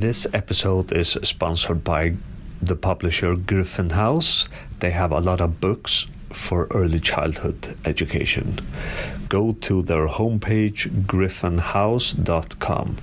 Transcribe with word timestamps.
This 0.00 0.26
episode 0.32 0.92
is 0.92 1.18
sponsored 1.22 1.84
by 1.84 2.14
the 2.62 2.74
publisher 2.74 3.36
Gryphon 3.36 3.90
House. 3.90 4.48
They 4.78 4.92
have 4.92 5.12
a 5.12 5.20
lot 5.20 5.42
of 5.42 5.60
books 5.60 6.06
for 6.30 6.68
early 6.70 7.00
childhood 7.00 7.76
education. 7.84 8.60
Go 9.28 9.52
to 9.60 9.82
their 9.82 10.08
homepage 10.08 10.88
gryphonhouse.com. 11.06 12.96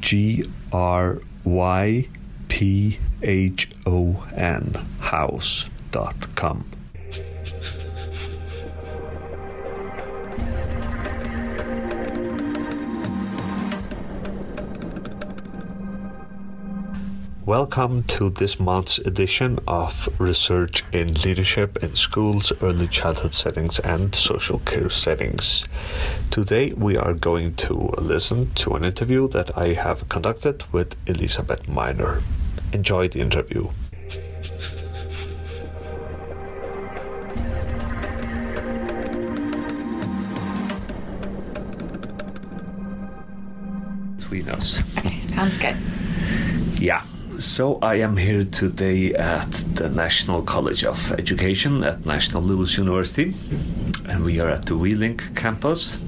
G 0.00 0.44
R 0.72 1.18
Y 1.44 2.08
P 2.48 2.98
H 3.22 3.70
O 3.86 4.24
N 4.36 4.72
Welcome 17.44 18.04
to 18.04 18.30
this 18.30 18.60
month's 18.60 18.98
edition 18.98 19.58
of 19.66 20.08
Research 20.20 20.84
in 20.92 21.14
Leadership 21.14 21.82
in 21.82 21.96
Schools, 21.96 22.52
Early 22.62 22.86
Childhood 22.86 23.34
Settings, 23.34 23.80
and 23.80 24.14
Social 24.14 24.60
Care 24.60 24.90
Settings. 24.90 25.66
Today 26.30 26.72
we 26.72 26.96
are 26.96 27.14
going 27.14 27.56
to 27.56 27.74
listen 27.98 28.54
to 28.54 28.76
an 28.76 28.84
interview 28.84 29.26
that 29.28 29.58
I 29.58 29.72
have 29.72 30.08
conducted 30.08 30.62
with 30.70 30.94
Elizabeth 31.08 31.68
Minor. 31.68 32.22
Enjoy 32.72 33.08
the 33.08 33.20
interview. 33.20 33.70
Between 44.30 44.54
us. 44.54 44.78
Sounds 45.26 45.56
good. 45.56 45.76
Yeah. 46.78 47.02
So 47.38 47.80
I 47.82 47.96
am 47.96 48.16
here 48.16 48.44
today 48.44 49.12
at 49.12 49.50
the 49.74 49.88
National 49.88 50.40
College 50.42 50.84
of 50.84 51.10
Education 51.18 51.82
at 51.82 52.06
National 52.06 52.40
Louis 52.40 52.78
University, 52.78 53.34
and 54.08 54.24
we 54.24 54.38
are 54.38 54.48
at 54.48 54.66
the 54.66 54.76
Wheeling 54.76 55.16
campus. 55.34 56.00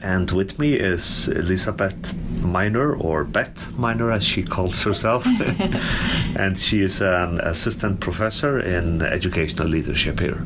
And 0.00 0.30
with 0.30 0.60
me 0.60 0.74
is 0.74 1.26
Elizabeth 1.26 2.14
Minor, 2.40 2.94
or 2.94 3.24
Beth 3.24 3.76
Minor 3.76 4.12
as 4.12 4.22
she 4.22 4.44
calls 4.44 4.80
herself, 4.84 5.26
and 6.36 6.56
she 6.56 6.82
is 6.82 7.00
an 7.00 7.40
assistant 7.40 7.98
professor 7.98 8.60
in 8.60 9.02
educational 9.02 9.66
leadership 9.66 10.20
here. 10.20 10.44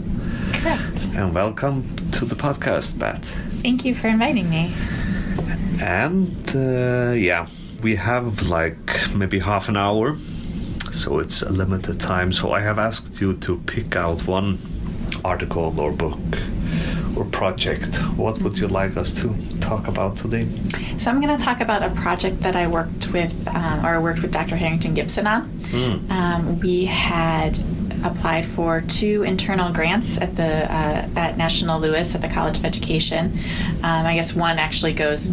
Correct. 0.54 1.06
And 1.12 1.34
welcome 1.34 1.84
to 2.12 2.24
the 2.24 2.34
podcast, 2.34 2.98
Beth. 2.98 3.22
Thank 3.60 3.84
you 3.84 3.94
for 3.94 4.08
inviting 4.08 4.48
me. 4.48 4.72
And 5.80 6.48
uh, 6.54 7.12
yeah, 7.12 7.46
we 7.82 7.96
have 7.96 8.48
like 8.48 9.14
maybe 9.14 9.38
half 9.38 9.68
an 9.68 9.76
hour, 9.76 10.16
so 10.90 11.18
it's 11.18 11.42
a 11.42 11.50
limited 11.50 12.00
time. 12.00 12.32
So 12.32 12.52
I 12.52 12.60
have 12.60 12.78
asked 12.78 13.20
you 13.20 13.34
to 13.34 13.58
pick 13.66 13.96
out 13.96 14.26
one 14.26 14.58
article 15.24 15.78
or 15.80 15.92
book 15.92 16.18
or 17.16 17.24
project. 17.24 17.96
What 18.16 18.40
would 18.42 18.58
you 18.58 18.68
like 18.68 18.96
us 18.96 19.12
to 19.20 19.34
talk 19.60 19.88
about 19.88 20.16
today? 20.16 20.46
So 20.98 21.10
I'm 21.10 21.20
going 21.20 21.36
to 21.36 21.42
talk 21.42 21.60
about 21.60 21.82
a 21.82 21.90
project 21.90 22.40
that 22.40 22.56
I 22.56 22.66
worked 22.66 23.12
with, 23.12 23.34
um, 23.48 23.84
or 23.84 24.00
worked 24.00 24.22
with 24.22 24.32
Dr. 24.32 24.56
Harrington 24.56 24.94
Gibson 24.94 25.26
on. 25.26 25.42
Hmm. 25.70 26.10
Um, 26.10 26.60
we 26.60 26.86
had 26.86 27.58
applied 28.04 28.44
for 28.44 28.82
two 28.82 29.22
internal 29.22 29.72
grants 29.72 30.20
at 30.20 30.36
the 30.36 30.70
uh, 30.72 31.08
at 31.16 31.36
National 31.36 31.80
Louis 31.80 32.14
at 32.14 32.22
the 32.22 32.28
College 32.28 32.58
of 32.58 32.64
Education. 32.64 33.38
Um, 33.82 34.06
I 34.06 34.14
guess 34.14 34.34
one 34.34 34.58
actually 34.58 34.92
goes 34.92 35.28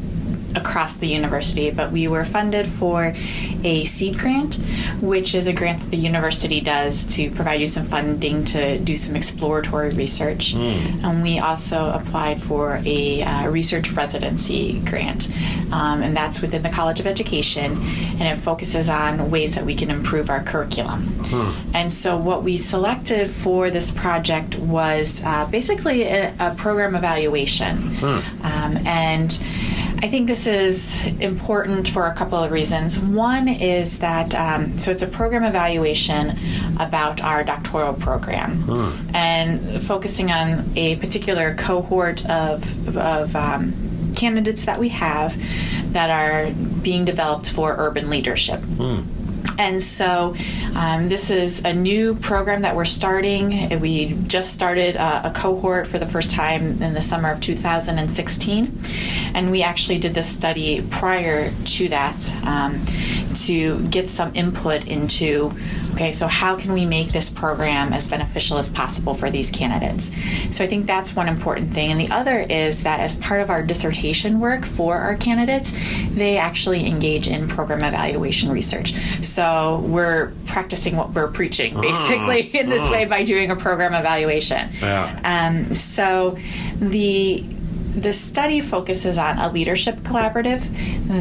across 0.56 0.98
the 0.98 1.08
university, 1.08 1.72
but 1.72 1.92
we 1.92 2.08
were 2.08 2.26
funded 2.26 2.68
for 2.68 3.14
a 3.64 3.86
seed 3.86 4.18
grant, 4.18 4.56
which 5.02 5.36
is 5.36 5.48
a 5.48 5.54
grant 5.54 5.80
that 5.80 5.92
the 5.92 5.98
university 5.98 6.62
does 6.62 7.06
to 7.16 7.32
provide 7.32 7.60
you 7.62 7.68
some 7.68 7.86
funding 7.86 8.44
to 8.46 8.80
do 8.80 8.96
some 8.96 9.16
exploratory 9.16 9.90
research. 9.92 10.54
And 11.04 11.24
we 11.24 11.40
also 11.40 11.90
applied 11.90 12.42
for 12.42 12.80
a 12.86 13.24
uh, 13.24 13.50
research 13.50 13.92
residency 13.92 14.80
grant, 14.80 15.30
um, 15.72 16.02
and 16.04 16.16
that's 16.16 16.42
within 16.42 16.62
the 16.64 16.70
College 16.70 17.00
of 17.00 17.08
Education, 17.08 17.78
and 18.20 18.24
it 18.24 18.38
focuses 18.38 18.90
on 18.90 19.32
ways 19.32 19.56
that 19.56 19.66
we 19.66 19.76
can 19.76 19.90
improve 19.90 20.30
our 20.30 20.44
curriculum. 20.44 21.20
And 21.74 21.92
so, 21.92 22.18
what 22.18 22.44
we 22.44 22.58
selected 22.58 23.30
for 23.30 23.70
this 23.70 23.92
project 23.92 24.58
was 24.60 25.22
uh, 25.24 25.46
basically 25.48 26.04
a, 26.04 26.34
a 26.40 26.56
program 26.56 26.96
evaluation, 26.96 27.98
um, 28.44 28.78
and 28.86 29.38
I 30.04 30.10
think 30.10 30.28
this 30.28 30.48
is 30.48 31.02
important 31.22 31.88
for 31.88 32.08
a 32.08 32.14
couple 32.14 32.38
of 32.38 32.52
reasons. 32.52 33.00
One 33.00 33.48
is 33.48 34.00
that, 34.00 34.36
um, 34.36 34.78
so 34.78 34.92
it's 34.92 35.02
a 35.02 35.08
program 35.08 35.46
evaluation 35.46 36.38
about 36.78 37.24
our 37.24 37.42
doctoral 37.46 37.94
program 37.94 38.70
and 39.14 39.82
focusing 39.82 40.30
on 40.30 40.70
a 40.76 40.98
particular 40.98 41.56
cohort 41.56 42.26
of, 42.30 42.98
of 42.98 43.34
um, 43.38 44.12
candidates 44.14 44.66
that 44.66 44.78
we 44.78 44.90
have 44.90 45.42
that 45.94 46.10
are 46.10 46.52
being 46.82 47.06
developed 47.06 47.50
for 47.50 47.74
urban 47.78 48.10
leadership. 48.10 48.62
And 49.58 49.82
so, 49.82 50.36
um, 50.76 51.10
this 51.10 51.30
is 51.30 51.64
a 51.64 51.74
new 51.74 52.16
program 52.16 52.62
that 52.62 52.76
we're 52.76 52.86
starting. 52.86 53.80
We 53.80 54.14
just 54.28 54.54
started 54.54 54.96
a, 54.96 55.28
a 55.28 55.32
cohort 55.32 55.88
for 55.88 56.00
the 56.00 56.06
first 56.06 56.32
time 56.32 56.82
in 56.82 56.94
the 56.94 57.02
summer 57.02 57.32
of 57.32 57.40
2016. 57.42 58.80
And 59.34 59.52
we 59.52 59.64
actually 59.64 60.00
did 60.00 60.14
this 60.14 60.28
study 60.28 60.82
prior 60.90 61.52
to 61.52 61.90
that 61.90 62.34
um, 62.46 62.84
to 63.34 63.86
get 63.88 64.10
some 64.10 64.32
input 64.36 64.88
into 64.88 65.54
okay, 65.94 66.12
so 66.12 66.28
how 66.28 66.56
can 66.56 66.74
we 66.74 66.86
make 66.86 67.12
this 67.12 67.30
program 67.30 67.94
as 67.94 68.08
beneficial 68.08 68.58
as 68.58 68.70
possible 68.70 69.14
for 69.14 69.30
these 69.30 69.52
candidates? 69.52 70.12
So, 70.56 70.64
I 70.64 70.68
think 70.68 70.86
that's 70.86 71.16
one 71.16 71.28
important 71.28 71.72
thing. 71.72 71.92
And 71.92 72.00
the 72.00 72.10
other 72.10 72.40
is 72.40 72.84
that 72.84 73.00
as 73.00 73.16
part 73.18 73.42
of 73.42 73.50
our 73.50 73.64
dissertation 73.64 74.40
work 74.40 74.66
for 74.66 74.98
our 74.98 75.16
candidates, 75.16 75.74
they 76.16 76.38
actually 76.38 76.86
engage 76.88 77.28
in 77.28 77.48
program 77.48 77.84
evaluation 77.84 78.52
research. 78.52 78.94
So 79.22 79.84
we're 79.86 80.32
practicing 80.46 80.96
what 80.96 81.14
we're 81.14 81.28
preaching, 81.28 81.80
basically, 81.80 82.42
in 82.58 82.70
this 82.70 82.90
way 82.90 83.06
by 83.06 83.24
doing 83.24 83.52
a 83.52 83.56
program 83.56 83.94
evaluation. 83.94 84.70
Yeah. 84.82 85.20
Um, 85.24 85.74
so 85.74 86.38
the 86.80 87.44
the 87.96 88.12
study 88.14 88.60
focuses 88.62 89.18
on 89.18 89.38
a 89.38 89.52
leadership 89.52 89.98
collaborative 89.98 90.62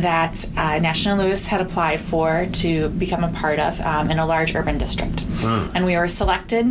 that 0.03 0.47
uh, 0.57 0.79
National 0.79 1.19
Louis 1.19 1.47
had 1.47 1.61
applied 1.61 2.01
for 2.01 2.47
to 2.53 2.89
become 2.91 3.25
a 3.25 3.33
part 3.33 3.59
of 3.59 3.81
um, 3.83 4.11
in 4.11 4.19
a 4.19 4.27
large 4.27 4.55
urban 4.55 4.79
district, 4.79 5.25
and 5.45 5.85
we 5.85 5.97
were 5.97 6.09
selected 6.09 6.67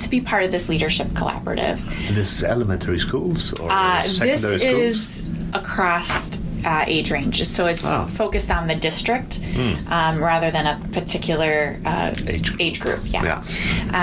to 0.00 0.08
be 0.10 0.20
part 0.20 0.44
of 0.44 0.50
this 0.52 0.68
leadership 0.68 1.08
collaborative. 1.08 1.78
This 2.14 2.30
is 2.32 2.44
elementary 2.44 2.98
schools 2.98 3.52
or 3.58 3.68
Uh, 3.70 4.02
this 4.02 4.16
secondary 4.18 4.58
schools? 4.58 4.82
is 4.82 5.30
across 5.54 6.38
uh, 6.64 6.84
age 6.86 7.10
ranges, 7.10 7.48
so 7.48 7.66
it's 7.66 7.84
Ah. 7.84 8.06
focused 8.06 8.50
on 8.50 8.66
the 8.66 8.74
district 8.74 9.40
um, 9.88 10.18
rather 10.22 10.50
than 10.50 10.66
a 10.66 10.78
particular 10.92 11.78
uh, 11.84 12.14
Age 12.26 12.48
group. 12.50 12.60
age 12.60 12.80
group. 12.80 13.00
Yeah. 13.06 13.24
Yeah. 13.24 13.40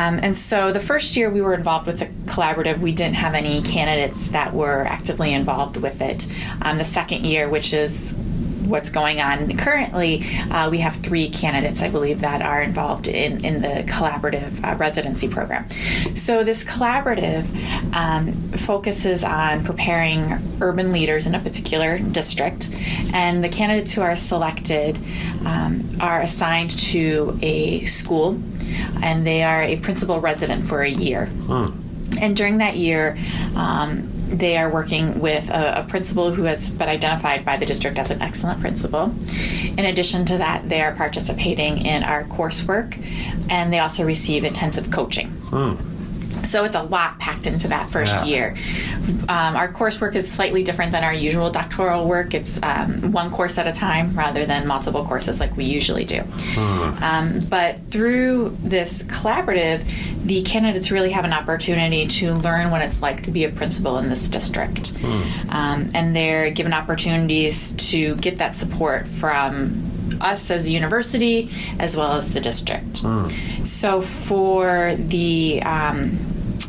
Um, 0.08 0.20
and 0.24 0.36
so 0.36 0.72
the 0.72 0.80
first 0.80 1.16
year 1.18 1.30
we 1.30 1.42
were 1.42 1.54
involved 1.54 1.88
with 1.88 2.00
the 2.00 2.06
collaborative, 2.32 2.80
we 2.80 2.92
didn't 2.92 3.16
have 3.16 3.34
any 3.36 3.62
candidates 3.62 4.30
that 4.30 4.54
were 4.54 4.86
actively 4.88 5.34
involved 5.34 5.78
with 5.78 6.02
it. 6.02 6.28
Um, 6.62 6.78
the 6.78 6.84
second 6.84 7.26
year, 7.26 7.50
which 7.50 7.74
is 7.74 8.14
what's 8.66 8.90
going 8.90 9.22
on 9.22 9.56
currently, 9.58 10.26
uh, 10.52 10.70
we 10.70 10.80
have 10.80 10.96
three 10.98 11.30
candidates, 11.30 11.82
I 11.82 11.90
believe, 11.90 12.22
that 12.22 12.42
are 12.42 12.62
involved 12.62 13.08
in, 13.08 13.44
in 13.46 13.62
the 13.62 13.84
collaborative 13.92 14.64
uh, 14.64 14.76
residency 14.76 15.28
program. 15.28 15.68
So, 16.16 16.44
this 16.44 16.64
collaborative 16.64 17.46
um, 17.94 18.34
focuses 18.54 19.24
on 19.24 19.64
preparing 19.64 20.42
urban 20.62 20.92
leaders 20.92 21.28
in 21.28 21.36
a 21.36 21.40
particular 21.40 22.00
district, 22.00 22.70
and 23.14 23.44
the 23.44 23.50
candidates 23.50 23.94
who 23.94 24.02
are 24.02 24.16
selected 24.16 24.98
um, 25.46 25.98
are 26.00 26.22
assigned 26.22 26.72
to 26.72 27.38
a 27.42 27.86
school, 27.86 28.42
and 29.02 29.26
they 29.26 29.44
are 29.44 29.62
a 29.62 29.78
principal 29.78 30.20
resident 30.20 30.68
for 30.68 30.82
a 30.82 30.90
year. 30.90 31.30
And 32.20 32.36
during 32.36 32.60
that 32.60 32.78
year, 32.78 33.18
um, 33.56 34.12
they 34.28 34.58
are 34.58 34.70
working 34.70 35.20
with 35.20 35.50
a, 35.50 35.82
a 35.82 35.84
principal 35.88 36.34
who 36.34 36.44
has 36.44 36.70
been 36.70 36.90
identified 36.90 37.46
by 37.46 37.58
the 37.58 37.66
district 37.66 37.98
as 38.00 38.12
an 38.12 38.22
excellent 38.22 38.60
principal. 38.60 39.14
In 39.78 39.86
addition 39.86 40.26
to 40.26 40.38
that, 40.38 40.68
they 40.68 40.82
are 40.82 40.94
participating 40.94 41.86
in 41.86 42.04
our 42.04 42.24
coursework 42.26 43.04
and 43.50 43.72
they 43.72 43.80
also 43.80 44.04
receive 44.04 44.44
intensive 44.44 44.92
coaching. 44.92 45.30
Hmm. 45.50 45.95
So 46.46 46.64
it's 46.64 46.76
a 46.76 46.84
lot 46.84 47.20
packed 47.20 47.48
into 47.48 47.68
that 47.70 47.90
first 47.90 48.16
Yeah. 48.18 48.24
year. 48.26 48.56
Um, 49.28 49.56
our 49.56 49.72
coursework 49.72 50.16
is 50.16 50.32
slightly 50.32 50.64
different 50.64 50.92
than 50.92 51.04
our 51.04 51.14
usual 51.14 51.50
doctoral 51.50 52.06
work. 52.08 52.34
It's 52.34 52.60
um, 52.64 53.12
one 53.12 53.30
course 53.32 53.58
at 53.58 53.68
a 53.68 53.74
time 53.74 54.14
rather 54.16 54.46
than 54.46 54.68
multiple 54.68 55.04
courses 55.06 55.40
like 55.40 55.58
we 55.58 55.66
usually 55.66 56.06
do. 56.06 56.24
Um, 56.58 57.40
but 57.50 57.80
through 57.92 58.56
this 58.64 59.04
collaborative, 59.04 59.84
the 60.26 60.42
candidates 60.44 60.92
really 60.92 61.12
have 61.12 61.26
an 61.26 61.34
opportunity 61.34 62.08
to 62.08 62.34
learn 62.34 62.72
what 62.72 62.82
it's 62.82 63.02
like 63.02 63.24
to 63.24 63.32
be 63.32 63.44
a 63.44 63.50
principal 63.50 63.98
in 63.98 64.10
this 64.10 64.30
district. 64.30 64.94
Um, 65.50 65.90
and 65.94 66.16
they're 66.16 66.52
given 66.52 66.74
opportunities 66.74 67.74
to 67.92 68.16
get 68.18 68.38
that 68.38 68.56
support 68.56 69.08
from 69.08 69.92
us 70.22 70.50
as 70.50 70.68
a 70.68 70.72
university 70.72 71.50
as 71.80 71.98
well 71.98 72.14
as 72.14 72.34
the 72.34 72.40
district. 72.40 73.04
So 73.66 74.02
for 74.02 74.96
the 74.98 75.62
um, 75.64 76.18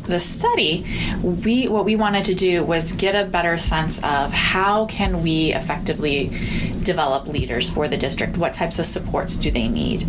the 0.06 0.18
study, 0.18 0.86
we 1.22 1.68
what 1.68 1.84
we 1.84 1.96
wanted 1.96 2.24
to 2.26 2.34
do 2.34 2.62
was 2.62 2.92
get 2.92 3.14
a 3.14 3.28
better 3.28 3.58
sense 3.58 3.98
of 3.98 4.32
how 4.32 4.86
can 4.86 5.22
we 5.22 5.52
effectively 5.52 6.28
develop 6.82 7.26
leaders 7.26 7.68
for 7.68 7.88
the 7.88 7.96
district. 7.96 8.36
What 8.36 8.52
types 8.52 8.78
of 8.78 8.86
supports 8.86 9.36
do 9.36 9.50
they 9.50 9.68
need? 9.68 10.02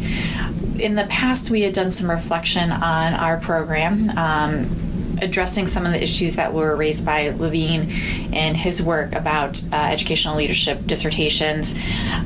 In 0.80 0.96
the 0.96 1.06
past, 1.06 1.50
we 1.50 1.62
had 1.62 1.74
done 1.74 1.92
some 1.92 2.10
reflection 2.10 2.72
on 2.72 3.14
our 3.14 3.38
program. 3.38 4.10
Um, 4.18 4.84
addressing 5.20 5.66
some 5.66 5.84
of 5.86 5.92
the 5.92 6.02
issues 6.02 6.36
that 6.36 6.54
were 6.54 6.76
raised 6.76 7.04
by 7.04 7.30
Levine 7.30 7.90
in 8.34 8.54
his 8.54 8.84
work 8.84 9.14
about 9.14 9.64
uh, 9.72 9.76
educational 9.76 10.36
leadership 10.36 10.86
dissertations. 10.86 11.74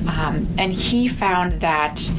Um, 0.09 0.47
and 0.57 0.73
he 0.73 1.07
found 1.07 1.61
that 1.61 2.11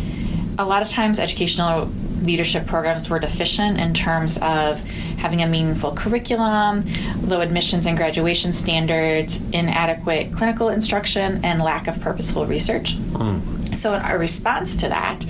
a 0.59 0.65
lot 0.65 0.83
of 0.83 0.89
times 0.89 1.19
educational 1.19 1.93
leadership 2.23 2.67
programs 2.67 3.09
were 3.11 3.19
deficient 3.19 3.79
in 3.79 3.95
terms 3.95 4.39
of 4.39 4.81
having 5.19 5.43
a 5.43 5.47
meaningful 5.47 5.93
curriculum, 5.93 6.85
low 7.23 7.41
admissions 7.41 7.87
and 7.87 7.97
graduation 7.97 8.53
standards, 8.53 9.41
inadequate 9.53 10.33
clinical 10.33 10.69
instruction, 10.69 11.45
and 11.45 11.63
lack 11.63 11.87
of 11.87 12.01
purposeful 12.01 12.47
research. 12.47 12.95
Hmm. 12.95 13.41
So, 13.73 13.95
in 13.95 14.03
our 14.03 14.19
response 14.19 14.77
to 14.77 14.89
that, 14.89 15.25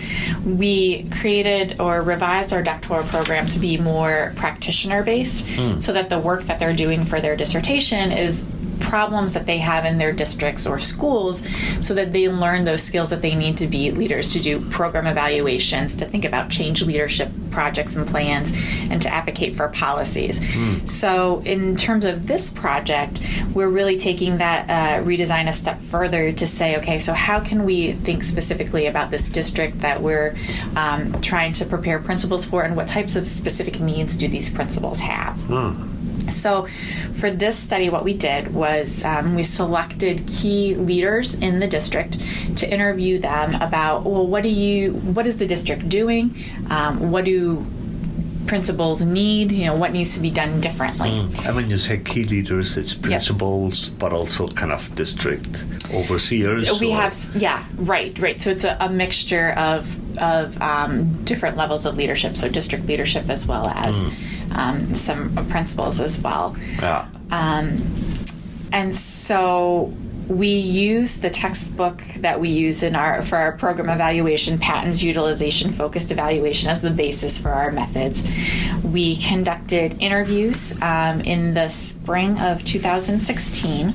we 0.45 1.09
created 1.11 1.81
or 1.81 2.03
revised 2.03 2.53
our 2.53 2.63
doctoral 2.63 3.05
program 3.05 3.47
to 3.49 3.59
be 3.59 3.77
more 3.79 4.33
practitioner 4.37 5.03
based 5.03 5.47
hmm. 5.49 5.79
so 5.79 5.93
that 5.93 6.09
the 6.09 6.19
work 6.19 6.43
that 6.45 6.59
they're 6.59 6.75
doing 6.75 7.05
for 7.05 7.21
their 7.21 7.37
dissertation 7.37 8.11
is 8.11 8.45
problems 8.81 9.33
that 9.35 9.47
they 9.47 9.59
have 9.59 9.85
in 9.85 9.99
their 9.99 10.13
districts 10.13 10.67
or 10.67 10.79
schools 10.79 11.43
so 11.81 11.95
that 11.95 12.13
they 12.13 12.29
learn 12.29 12.65
those 12.65 12.83
skills 12.83 13.11
that 13.11 13.23
they 13.23 13.35
need 13.35 13.57
to 13.59 13.67
be 13.67 13.91
leaders 13.91 14.33
to 14.33 14.41
do 14.41 14.61
program 14.71 15.07
evaluations, 15.07 15.95
to 15.97 16.05
think 16.05 16.25
about 16.25 16.51
change 16.51 16.83
leadership 16.83 17.31
projects 17.51 17.97
and 17.97 18.07
plans, 18.07 18.53
and 18.91 19.01
to 19.03 19.13
advocate 19.13 19.57
for 19.57 19.69
policies. 19.69 20.41
So, 20.91 21.43
in 21.45 21.77
terms 21.77 22.05
of 22.05 22.27
this 22.27 22.51
project, 22.51 23.21
we're 23.55 23.69
really 23.69 23.97
taking 23.99 24.39
that 24.39 24.69
uh, 24.71 25.05
redesign 25.05 25.49
a 25.49 25.53
step 25.53 25.81
further 25.81 26.33
to 26.33 26.47
say, 26.47 26.77
okay, 26.79 26.99
so 26.99 27.13
how 27.13 27.41
can 27.41 27.65
we 27.65 27.93
think 27.93 28.25
specifically 28.25 28.87
about 28.87 29.11
this 29.11 29.29
district 29.29 29.81
that 29.81 30.03
we're 30.03 30.35
um, 30.77 31.21
trying 31.21 31.53
to 31.55 31.65
prepare 31.67 31.99
principals 31.99 32.45
for, 32.45 32.63
and 32.63 32.77
what 32.77 32.89
types 32.89 33.17
of 33.17 33.29
specific 33.29 33.81
needs 33.81 34.17
do 34.17 34.29
these 34.29 34.49
principals 34.51 35.01
have? 35.01 35.51
So, 36.31 36.67
for 37.15 37.31
this 37.31 37.59
study, 37.59 37.91
what 37.91 38.05
we 38.05 38.15
did 38.15 38.55
was 38.55 39.05
um, 39.05 39.35
we 39.35 39.43
selected 39.43 40.27
key 40.27 40.75
leaders 40.75 41.35
in 41.35 41.61
the 41.61 41.67
district 41.67 42.19
to 42.57 42.71
interview 42.71 43.19
them 43.19 43.55
about, 43.57 44.05
well, 44.05 44.27
what 44.27 44.43
do 44.43 44.49
you, 44.49 44.93
what 44.93 45.27
is 45.27 45.39
the 45.39 45.47
district 45.47 45.89
doing? 45.89 46.35
Um, 46.71 47.11
what 47.11 47.25
do 47.25 47.65
principals 48.47 49.01
need? 49.01 49.53
You 49.53 49.67
know, 49.67 49.77
what 49.77 49.93
needs 49.93 50.15
to 50.15 50.21
be 50.21 50.31
done 50.31 50.61
differently? 50.61 51.11
And 51.47 51.57
when 51.57 51.71
you 51.71 51.79
say 51.79 51.99
key 51.99 52.25
leaders, 52.25 52.77
it's 52.77 52.95
principals, 52.95 53.91
but 53.91 54.13
also 54.13 54.49
kind 54.49 54.73
of 54.73 54.95
district 54.95 55.65
overseers. 55.93 56.81
We 56.81 56.93
or- 56.93 56.97
have, 56.97 57.31
yeah, 57.35 57.65
right, 57.77 58.19
right. 58.19 58.39
So 58.39 58.51
it's 58.51 58.65
a, 58.65 58.77
a 58.81 58.89
mixture 58.89 59.51
of 59.53 59.99
of 60.19 60.61
um, 60.61 61.25
different 61.25 61.57
levels 61.57 61.87
of 61.87 61.97
leadership. 61.97 62.37
So 62.37 62.49
district 62.49 62.87
leadership 62.87 63.31
as 63.31 63.47
well 63.47 63.69
as 63.69 63.97
um, 64.57 64.95
some 64.95 65.35
principals 65.49 66.01
as 66.01 66.21
well. 66.21 66.57
Yeah. 66.81 67.07
Um, 67.31 67.85
and 68.73 68.95
so 68.95 69.93
we 70.29 70.49
use 70.49 71.19
the 71.19 71.31
textbook 71.31 72.03
that 72.19 72.41
we 72.41 72.49
use 72.49 72.83
in 72.83 72.95
our 72.95 73.23
for 73.23 73.37
our 73.37 73.53
program 73.53 73.89
evaluation 73.89 74.59
Patton's 74.59 75.03
utilization 75.03 75.73
focused 75.73 76.11
evaluation 76.11 76.71
as 76.71 76.81
the 76.81 76.91
basis 76.91 77.41
for 77.41 77.51
our 77.51 77.71
methods 77.71 78.23
we 78.85 79.17
conducted 79.17 80.01
interviews 80.01 80.81
um, 80.81 81.21
in 81.23 81.55
the 81.55 81.69
spring 81.69 82.39
of 82.39 82.65
2016 82.65 83.93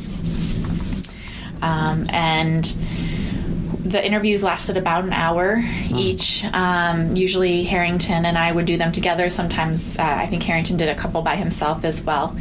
um, 1.62 2.06
and 2.10 2.78
the 3.90 4.06
interviews 4.06 4.44
lasted 4.44 4.78
about 4.78 5.04
an 5.04 5.14
hour 5.14 5.64
each. 5.96 6.44
Um, 6.54 7.16
usually, 7.16 7.64
Harrington 7.64 8.26
and 8.26 8.38
I 8.38 8.52
would 8.52 8.66
do 8.66 8.78
them 8.78 8.92
together. 8.92 9.30
Sometimes 9.30 9.98
uh, 9.98 10.04
I 10.04 10.28
think 10.28 10.44
Harrington 10.44 10.78
did 10.78 10.90
a 10.90 10.96
couple 10.96 11.22
by 11.22 11.36
himself 11.36 11.86
as 11.86 12.04
well. 12.04 12.36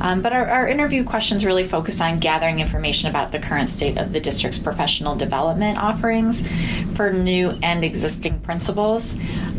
Um, 0.00 0.20
but 0.22 0.32
our, 0.32 0.46
our 0.46 0.68
interview 0.68 1.04
questions 1.04 1.44
really 1.44 1.64
focused 1.64 2.00
on 2.00 2.18
gathering 2.18 2.60
information 2.60 3.08
about 3.08 3.32
the 3.32 3.38
current 3.38 3.70
state 3.70 3.96
of 3.96 4.12
the 4.12 4.20
district's 4.20 4.58
professional 4.58 5.16
development 5.16 5.78
offerings 5.78 6.46
for 6.94 7.12
new 7.12 7.58
and 7.62 7.82
existing 7.82 8.40
principals, 8.40 9.14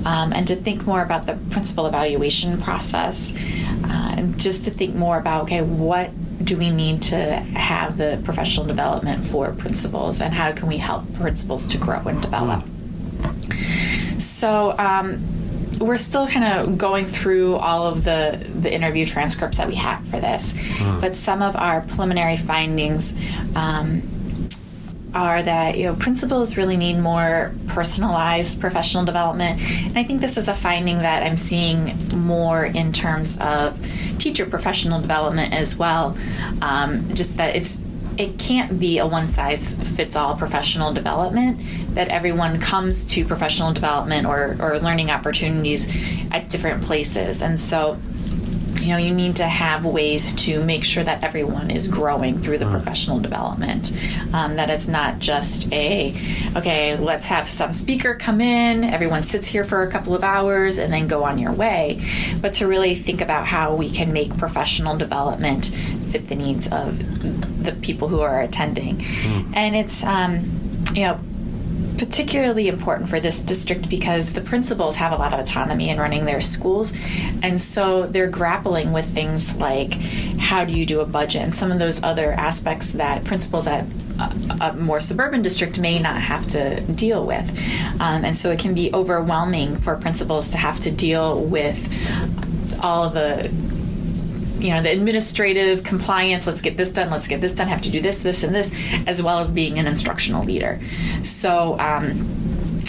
um, 0.06 0.32
and 0.34 0.48
to 0.48 0.56
think 0.56 0.86
more 0.86 1.02
about 1.02 1.26
the 1.26 1.36
principal 1.50 1.88
evaluation 1.88 2.62
process, 2.62 3.34
uh, 3.84 4.14
and 4.18 4.40
just 4.40 4.66
to 4.66 4.72
think 4.72 4.96
more 4.96 5.18
about 5.18 5.44
okay, 5.44 5.62
what 5.62 6.12
do 6.48 6.58
we 6.58 6.70
need 6.72 7.02
to 7.04 7.18
have 7.18 7.98
the 7.98 8.20
professional 8.24 8.66
development 8.66 9.26
for 9.26 9.52
principals 9.52 10.22
and 10.22 10.34
how 10.34 10.52
can 10.54 10.68
we 10.68 10.78
help 10.78 11.14
principals 11.14 11.68
to 11.68 11.78
grow 11.78 12.00
and 12.08 12.22
develop? 12.22 12.64
So 14.20 14.74
um, 14.80 15.22
we're 15.80 15.98
still 15.98 16.28
kind 16.28 16.46
of 16.46 16.78
going 16.78 17.06
through 17.06 17.56
all 17.58 17.86
of 17.86 18.04
the 18.04 18.50
the 18.56 18.74
interview 18.74 19.06
transcripts 19.06 19.58
that 19.58 19.68
we 19.68 19.76
have 19.76 20.04
for 20.08 20.20
this 20.20 20.54
but 21.02 21.16
some 21.16 21.42
of 21.44 21.56
our 21.56 21.82
preliminary 21.82 22.38
findings 22.38 23.14
um, 23.56 24.02
are 25.18 25.42
that 25.42 25.78
you 25.78 25.86
know 25.86 25.96
principals 25.96 26.58
really 26.58 26.78
need 26.78 27.00
more 27.00 27.54
personalized 27.68 28.62
professional 28.62 29.04
development. 29.04 29.60
And 29.60 29.98
i 29.98 30.04
think 30.04 30.22
this 30.22 30.38
is 30.38 30.48
a 30.48 30.54
finding 30.54 31.00
that 31.00 31.24
i'm 31.24 31.38
seeing 31.38 31.98
more 32.16 32.66
in 32.66 32.94
terms 32.94 33.38
of 33.40 33.80
teacher 34.20 34.46
professional 34.46 35.02
development 35.02 35.54
as 35.54 35.78
well. 35.78 36.18
Um, 36.62 37.14
just 37.16 37.38
that 37.38 37.56
it's 37.56 37.80
it 38.18 38.40
can't 38.40 38.80
be 38.80 38.98
a 38.98 39.06
one 39.06 39.28
size 39.28 39.76
fits 39.96 40.16
all 40.16 40.36
professional 40.36 40.92
development 40.92 41.62
that 41.94 42.08
everyone 42.10 42.60
comes 42.60 43.06
to 43.06 43.24
professional 43.24 43.72
development 43.74 44.26
or, 44.26 44.58
or 44.60 44.80
learning 44.80 45.12
opportunities 45.12 45.88
at 46.32 46.50
different 46.50 46.84
places. 46.84 47.44
And 47.44 47.62
so 47.62 47.98
you 48.88 48.94
know 48.94 49.00
you 49.00 49.14
need 49.14 49.36
to 49.36 49.48
have 49.48 49.86
ways 49.86 50.34
to 50.46 50.64
make 50.64 50.84
sure 50.84 51.04
that 51.04 51.24
everyone 51.24 51.70
is 51.70 51.88
growing 51.88 52.40
through 52.40 52.58
the 52.58 52.66
professional 52.66 53.20
development. 53.20 53.92
Um, 54.34 54.56
that 54.56 54.70
it's 54.70 54.88
not 54.88 55.20
just 55.20 55.72
a 55.74 56.16
okay 56.56 56.96
let's 56.96 57.26
have 57.26 57.48
some 57.48 57.74
speaker 57.74 58.16
come 58.16 58.42
in 58.42 58.84
everyone 58.84 59.24
sits 59.24 59.48
here 59.48 59.64
for 59.64 59.84
a 59.84 59.92
couple 59.92 60.16
of 60.16 60.24
hours 60.24 60.78
and 60.78 60.92
then 60.92 61.08
go 61.08 61.24
on 61.24 61.38
your 61.38 61.52
way 61.52 62.04
but 62.42 62.54
to 62.54 62.68
really 62.68 62.96
think 62.96 63.22
about 63.22 63.46
how 63.46 63.76
we 63.76 63.90
can 63.90 64.12
make 64.14 64.36
professional 64.38 64.96
development 64.98 65.66
fit 66.12 66.28
the 66.28 66.36
needs 66.36 66.68
of 66.72 67.64
the 67.64 67.74
people 67.74 68.08
who 68.08 68.22
are 68.22 68.42
attending. 68.42 69.04
And 69.54 69.76
it's 69.76 70.04
um, 70.04 70.84
you 70.94 71.02
know 71.02 71.20
particularly 71.98 72.68
important 72.68 73.10
for 73.10 73.20
this 73.20 73.40
district 73.40 73.90
because 73.90 74.34
the 74.34 74.42
principals 74.42 74.96
have 74.98 75.12
a 75.12 75.16
lot 75.16 75.34
of 75.34 75.40
autonomy 75.40 75.90
in 75.90 76.00
running 76.00 76.26
their 76.26 76.42
schools. 76.42 76.94
And 77.42 77.60
so 77.60 78.08
they're 78.08 78.30
grappling 78.30 78.94
with 78.94 79.06
things 79.06 79.56
like 79.56 79.94
how 79.94 80.66
do 80.66 80.78
you 80.78 80.86
do 80.86 81.02
a 81.02 81.06
budget? 81.06 81.42
And 81.42 81.56
some 81.56 81.72
of 81.72 81.80
those 81.80 82.04
other 82.04 82.32
aspects 82.34 82.92
that 82.92 83.24
principals 83.26 83.68
at 83.68 83.86
a, 84.62 84.74
more 84.74 85.00
suburban 85.00 85.42
district 85.42 85.80
may 85.80 86.00
not 86.00 86.22
have 86.22 86.48
to 86.48 86.82
deal 86.82 87.26
with. 87.26 87.50
Um, 88.00 88.26
and 88.26 88.36
so 88.36 88.52
it 88.52 88.60
can 88.60 88.74
be 88.74 88.94
overwhelming 88.94 89.76
for 89.78 89.96
principals 89.96 90.52
to 90.52 90.58
have 90.58 90.80
to 90.82 90.92
deal 90.92 91.40
with 91.40 91.90
all 92.82 93.04
of 93.04 93.14
the 93.14 93.50
you 94.60 94.72
know 94.72 94.82
the 94.82 94.92
administrative 94.92 95.84
compliance 95.84 96.48
let's 96.48 96.62
get 96.62 96.78
this 96.78 96.90
done 96.90 97.10
let's 97.10 97.28
get 97.28 97.42
this 97.42 97.54
done 97.54 97.68
have 97.68 97.82
to 97.82 97.92
do 97.92 98.02
this 98.02 98.20
this 98.20 98.44
and 98.44 98.54
this 98.54 98.72
as 99.06 99.22
well 99.22 99.40
as 99.40 99.52
being 99.52 99.80
an 99.80 99.88
instructional 99.88 100.44
leader. 100.44 100.80
So 101.24 101.80
um, 101.80 102.28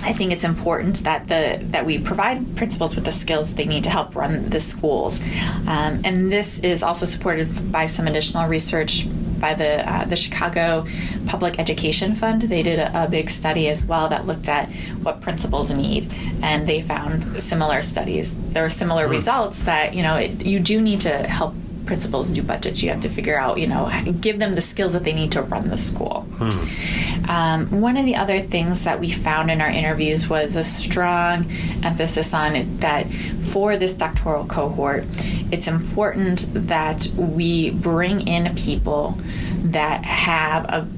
I 0.03 0.13
think 0.13 0.33
it's 0.33 0.45
important 0.45 1.03
that 1.05 1.29
the 1.29 1.59
that 1.71 1.85
we 1.85 1.99
provide 1.99 2.57
principals 2.57 2.95
with 2.95 3.05
the 3.05 3.13
skills 3.13 3.49
that 3.49 3.57
they 3.57 3.67
need 3.67 3.85
to 3.85 3.91
help 3.91 4.15
run 4.15 4.45
the 4.45 4.61
schools, 4.61 5.21
um, 5.67 6.01
and 6.05 6.33
this 6.33 6.61
is 6.61 6.83
also 6.83 7.05
supported 7.05 7.73
by 7.73 7.87
some 7.87 8.07
additional 8.07 8.47
research 8.47 9.07
by 9.41 9.55
the 9.55 9.89
uh, 9.91 10.05
the 10.05 10.17
Chicago 10.17 10.87
Public 11.27 11.59
Education 11.59 12.15
Fund. 12.15 12.43
They 12.43 12.63
did 12.63 12.79
a, 12.79 13.05
a 13.05 13.09
big 13.09 13.31
study 13.31 13.69
as 13.69 13.85
well 13.85 14.09
that 14.09 14.27
looked 14.27 14.49
at 14.49 14.69
what 15.03 15.21
principals 15.21 15.71
need, 15.71 16.13
and 16.43 16.67
they 16.67 16.83
found 16.83 17.43
similar 17.43 17.83
studies 17.83 18.35
there 18.53 18.65
are 18.65 18.71
similar 18.71 19.07
results 19.09 19.63
that 19.65 19.95
you 19.95 20.03
know 20.03 20.17
it, 20.17 20.45
you 20.45 20.59
do 20.59 20.81
need 20.81 21.01
to 21.01 21.11
help 21.29 21.55
principals 21.87 22.31
do 22.31 22.43
budgets. 22.43 22.83
You 22.83 22.91
have 22.91 23.01
to 23.01 23.09
figure 23.09 23.41
out, 23.41 23.59
you 23.59 23.67
know, 23.67 23.91
give 24.21 24.39
them 24.39 24.53
the 24.53 24.61
skills 24.61 24.93
that 24.93 25.05
they 25.05 25.15
need 25.15 25.33
to 25.33 25.43
run 25.43 25.69
the 25.69 25.79
school. 25.79 26.27
Hmm. 26.37 27.18
Um, 27.29 27.83
one 27.83 27.97
of 27.97 28.07
the 28.07 28.17
other 28.17 28.41
things 28.41 28.85
that 28.85 28.99
we 28.99 29.11
found 29.13 29.51
in 29.51 29.61
our 29.61 29.69
interviews 29.69 30.29
was 30.29 30.57
a 30.57 30.65
strong 30.65 31.51
emphasis 31.85 32.35
on 32.35 32.57
it 32.57 32.81
that 32.81 33.07
for 33.13 33.77
this 33.77 33.95
doctoral 33.95 34.47
cohort, 34.47 35.05
it's 35.53 35.69
important 35.69 36.49
that 36.55 37.07
we 37.17 37.71
bring 37.71 38.27
in 38.27 38.55
people 38.57 39.19
that 39.65 40.05
have 40.05 40.65
a 40.67 40.89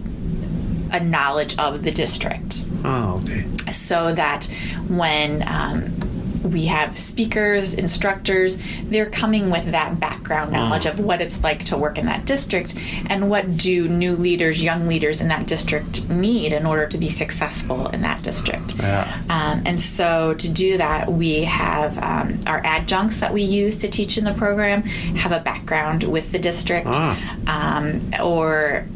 a 0.92 1.00
knowledge 1.00 1.56
of 1.58 1.82
the 1.82 1.90
district. 1.90 2.64
Oh, 2.84 3.22
okay. 3.22 3.44
So 3.70 4.12
that 4.14 4.46
when 4.88 5.46
um, 5.46 5.99
we 6.42 6.66
have 6.66 6.98
speakers, 6.98 7.74
instructors. 7.74 8.60
They're 8.84 9.10
coming 9.10 9.50
with 9.50 9.70
that 9.72 10.00
background 10.00 10.52
knowledge 10.52 10.84
mm. 10.84 10.92
of 10.92 11.00
what 11.00 11.20
it's 11.20 11.42
like 11.42 11.64
to 11.64 11.76
work 11.76 11.98
in 11.98 12.06
that 12.06 12.26
district 12.26 12.74
and 13.08 13.30
what 13.30 13.56
do 13.56 13.88
new 13.88 14.16
leaders, 14.16 14.62
young 14.62 14.88
leaders 14.88 15.20
in 15.20 15.28
that 15.28 15.46
district 15.46 16.08
need 16.08 16.52
in 16.52 16.66
order 16.66 16.86
to 16.86 16.98
be 16.98 17.08
successful 17.08 17.88
in 17.88 18.02
that 18.02 18.22
district. 18.22 18.76
Yeah. 18.76 19.22
Um, 19.28 19.62
and 19.66 19.80
so 19.80 20.34
to 20.34 20.48
do 20.48 20.78
that, 20.78 21.12
we 21.12 21.44
have 21.44 21.98
um, 21.98 22.40
our 22.46 22.64
adjuncts 22.64 23.18
that 23.18 23.32
we 23.32 23.42
use 23.42 23.78
to 23.78 23.88
teach 23.88 24.18
in 24.18 24.24
the 24.24 24.34
program 24.34 24.82
have 24.82 25.32
a 25.32 25.40
background 25.40 26.04
with 26.04 26.32
the 26.32 26.38
district 26.38 26.88
ah. 26.92 27.78
um, 27.78 28.14
or 28.22 28.86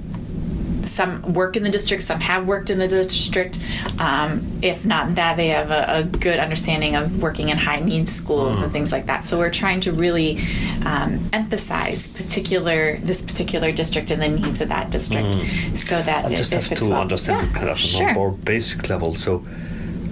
some 0.84 1.32
work 1.32 1.56
in 1.56 1.62
the 1.62 1.70
district, 1.70 2.02
some 2.02 2.20
have 2.20 2.46
worked 2.46 2.70
in 2.70 2.78
the 2.78 2.86
district. 2.86 3.58
Um, 3.98 4.58
if 4.62 4.84
not 4.84 5.14
that, 5.16 5.36
they 5.36 5.48
have 5.48 5.70
a, 5.70 6.00
a, 6.00 6.04
good 6.04 6.38
understanding 6.38 6.96
of 6.96 7.20
working 7.20 7.48
in 7.48 7.56
high 7.56 7.80
needs 7.80 8.12
schools 8.12 8.58
mm. 8.58 8.64
and 8.64 8.72
things 8.72 8.92
like 8.92 9.06
that. 9.06 9.24
So 9.24 9.38
we're 9.38 9.50
trying 9.50 9.80
to 9.80 9.92
really 9.92 10.38
um, 10.84 11.28
emphasize 11.32 12.08
particular 12.08 12.98
this 12.98 13.22
particular 13.22 13.72
district 13.72 14.10
and 14.10 14.22
the 14.22 14.28
needs 14.28 14.60
of 14.60 14.68
that 14.68 14.90
district, 14.90 15.28
mm. 15.28 15.76
so 15.76 16.02
that 16.02 16.26
I 16.26 16.34
just 16.34 16.52
it, 16.52 16.62
have 16.62 16.78
to 16.78 16.88
well. 16.88 17.00
understand 17.00 17.42
yeah, 17.42 17.48
it 17.48 17.54
kind 17.54 17.68
of 17.68 17.78
sure. 17.78 18.08
on 18.08 18.10
a 18.10 18.14
more 18.14 18.32
basic 18.32 18.88
level. 18.88 19.14
So, 19.14 19.44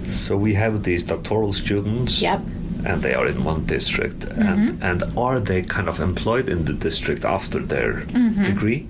so 0.05 0.37
we 0.37 0.53
have 0.53 0.83
these 0.83 1.03
doctoral 1.03 1.53
students. 1.53 2.21
Yep 2.21 2.41
and 2.85 3.01
they 3.01 3.13
are 3.13 3.27
in 3.27 3.43
one 3.43 3.65
district. 3.65 4.19
Mm-hmm. 4.19 4.83
and 4.83 5.03
and 5.03 5.17
are 5.17 5.39
they 5.39 5.61
kind 5.61 5.87
of 5.87 5.99
employed 5.99 6.49
in 6.49 6.65
the 6.65 6.73
district 6.73 7.25
after 7.25 7.59
their 7.59 7.93
mm-hmm. 7.93 8.43
degree? 8.43 8.87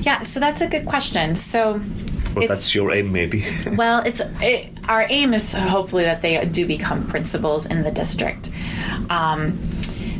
Yeah 0.00 0.22
so 0.22 0.40
that's 0.40 0.60
a 0.60 0.68
good 0.68 0.86
question. 0.86 1.36
So 1.36 1.80
well, 2.34 2.48
that's 2.48 2.74
your 2.74 2.92
aim 2.92 3.12
maybe. 3.12 3.44
Well 3.76 4.00
it's 4.04 4.20
it, 4.40 4.72
our 4.88 5.06
aim 5.08 5.34
is 5.34 5.52
hopefully 5.52 6.04
that 6.04 6.22
they 6.22 6.44
do 6.46 6.66
become 6.66 7.06
principals 7.06 7.66
in 7.66 7.82
the 7.82 7.90
district. 7.90 8.50
Um, 9.10 9.58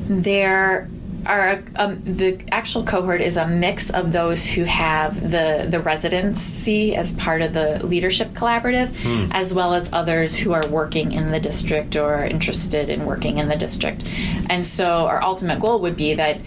there 0.09 0.88
our 1.26 1.62
um, 1.76 2.02
the 2.04 2.38
actual 2.52 2.85
cohort 2.85 3.21
is 3.21 3.37
a 3.37 3.47
mix 3.47 3.90
of 3.90 4.12
those 4.12 4.47
who 4.47 4.64
have 4.64 5.31
the 5.31 5.66
the 5.69 5.81
residency 5.81 6.95
as 6.95 7.12
part 7.14 7.43
of 7.43 7.52
the 7.52 7.85
leadership 7.85 8.33
collaborative, 8.33 8.88
hmm. 9.02 9.31
as 9.33 9.52
well 9.54 9.75
as 9.75 9.93
others 9.93 10.37
who 10.37 10.52
are 10.52 10.66
working 10.69 11.12
in 11.12 11.31
the 11.31 11.40
district 11.40 11.97
or 11.97 12.25
interested 12.25 12.88
in 12.88 13.07
working 13.07 13.38
in 13.38 13.49
the 13.49 13.57
district. 13.57 14.04
And 14.50 14.64
so 14.64 15.07
our 15.07 15.23
ultimate 15.23 15.61
goal 15.61 15.81
would 15.81 15.97
be 15.97 16.14
that 16.14 16.40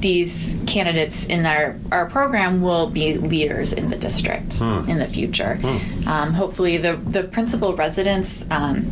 these 0.00 0.56
candidates 0.66 1.26
in 1.26 1.44
our, 1.44 1.78
our 1.92 2.06
program 2.06 2.62
will 2.62 2.86
be 2.86 3.14
leaders 3.14 3.72
in 3.72 3.90
the 3.90 3.96
district 3.96 4.56
hmm. 4.56 4.88
in 4.88 4.98
the 4.98 5.06
future. 5.06 5.56
Hmm. 5.56 6.08
Um, 6.08 6.32
hopefully, 6.32 6.76
the 6.76 6.96
the 6.96 7.24
principal 7.24 7.74
residents. 7.74 8.44
Um, 8.50 8.90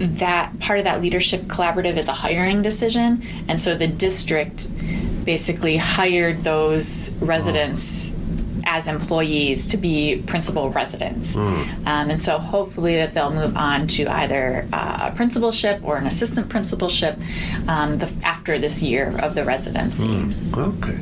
that 0.00 0.58
part 0.60 0.78
of 0.78 0.84
that 0.84 1.00
leadership 1.02 1.42
collaborative 1.42 1.96
is 1.96 2.08
a 2.08 2.12
hiring 2.12 2.62
decision, 2.62 3.22
and 3.48 3.60
so 3.60 3.74
the 3.74 3.86
district 3.86 4.68
basically 5.24 5.76
hired 5.76 6.40
those 6.40 7.10
residents. 7.20 8.06
Oh. 8.06 8.10
As 8.66 8.86
employees 8.86 9.66
to 9.68 9.76
be 9.76 10.22
principal 10.26 10.70
residents, 10.70 11.34
mm. 11.34 11.86
um, 11.86 12.10
and 12.10 12.22
so 12.22 12.38
hopefully 12.38 12.94
that 12.96 13.14
they'll 13.14 13.32
move 13.32 13.56
on 13.56 13.88
to 13.88 14.06
either 14.06 14.68
uh, 14.72 15.10
a 15.10 15.16
principalship 15.16 15.80
or 15.82 15.96
an 15.96 16.06
assistant 16.06 16.48
principalship 16.50 17.18
um, 17.66 17.94
the, 17.94 18.12
after 18.22 18.58
this 18.58 18.80
year 18.80 19.18
of 19.22 19.34
the 19.34 19.44
residency. 19.44 20.06
Mm. 20.06 20.56
Okay. 20.56 20.98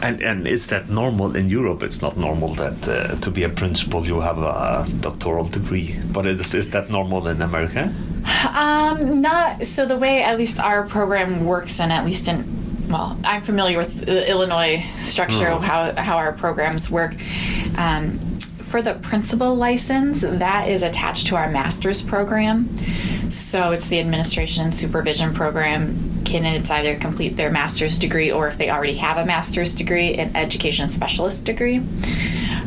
And 0.00 0.22
and 0.22 0.46
is 0.46 0.66
that 0.66 0.88
normal 0.88 1.34
in 1.34 1.50
Europe? 1.50 1.82
It's 1.82 2.00
not 2.00 2.16
normal 2.16 2.54
that 2.54 2.88
uh, 2.88 3.14
to 3.16 3.30
be 3.30 3.42
a 3.42 3.48
principal 3.48 4.06
you 4.06 4.20
have 4.20 4.38
a 4.38 4.86
doctoral 5.00 5.44
degree, 5.44 5.96
but 6.12 6.26
is 6.26 6.54
is 6.54 6.70
that 6.70 6.88
normal 6.88 7.26
in 7.26 7.42
America? 7.42 7.92
Um, 8.54 9.20
not 9.20 9.66
so. 9.66 9.86
The 9.86 9.96
way 9.96 10.22
at 10.22 10.38
least 10.38 10.60
our 10.60 10.86
program 10.86 11.44
works, 11.44 11.80
and 11.80 11.92
at 11.92 12.04
least 12.04 12.28
in 12.28 12.44
well, 12.88 13.18
I'm 13.24 13.42
familiar 13.42 13.78
with 13.78 14.06
the 14.06 14.30
Illinois 14.30 14.84
structure 14.98 15.48
of 15.48 15.60
hmm. 15.60 15.66
how 15.66 15.94
how 15.96 16.16
our 16.16 16.32
programs 16.32 16.90
work. 16.90 17.14
Um, 17.76 18.20
for 18.68 18.82
the 18.82 18.94
principal 18.94 19.54
license, 19.54 20.20
that 20.20 20.68
is 20.68 20.82
attached 20.82 21.26
to 21.28 21.36
our 21.36 21.48
master's 21.50 22.02
program. 22.02 22.68
So 23.30 23.70
it's 23.72 23.88
the 23.88 23.98
administration 23.98 24.64
and 24.64 24.74
supervision 24.74 25.32
program. 25.32 26.07
Candidates 26.24 26.70
either 26.70 26.96
complete 26.96 27.36
their 27.36 27.50
master's 27.50 27.98
degree 27.98 28.30
or 28.30 28.48
if 28.48 28.58
they 28.58 28.70
already 28.70 28.94
have 28.94 29.18
a 29.18 29.24
master's 29.24 29.74
degree, 29.74 30.14
an 30.14 30.34
education 30.36 30.88
specialist 30.88 31.44
degree. 31.44 31.82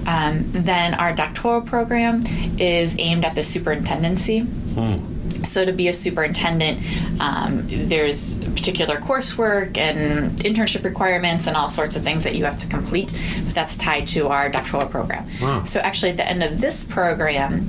Um, 0.05 0.51
then 0.51 0.93
our 0.95 1.13
doctoral 1.13 1.61
program 1.61 2.23
is 2.59 2.95
aimed 2.97 3.25
at 3.25 3.35
the 3.35 3.43
superintendency. 3.43 4.39
Hmm. 4.39 5.43
So, 5.43 5.65
to 5.65 5.71
be 5.71 5.87
a 5.87 5.93
superintendent, 5.93 6.81
um, 7.19 7.65
there's 7.67 8.37
particular 8.37 8.97
coursework 8.97 9.77
and 9.77 10.37
internship 10.39 10.83
requirements 10.83 11.47
and 11.47 11.57
all 11.57 11.67
sorts 11.67 11.95
of 11.95 12.03
things 12.03 12.23
that 12.25 12.35
you 12.35 12.45
have 12.45 12.57
to 12.57 12.67
complete, 12.67 13.17
but 13.45 13.55
that's 13.55 13.75
tied 13.77 14.05
to 14.07 14.27
our 14.27 14.49
doctoral 14.49 14.87
program. 14.87 15.25
Wow. 15.41 15.63
So, 15.63 15.79
actually, 15.79 16.11
at 16.11 16.17
the 16.17 16.27
end 16.27 16.43
of 16.43 16.61
this 16.61 16.83
program, 16.83 17.67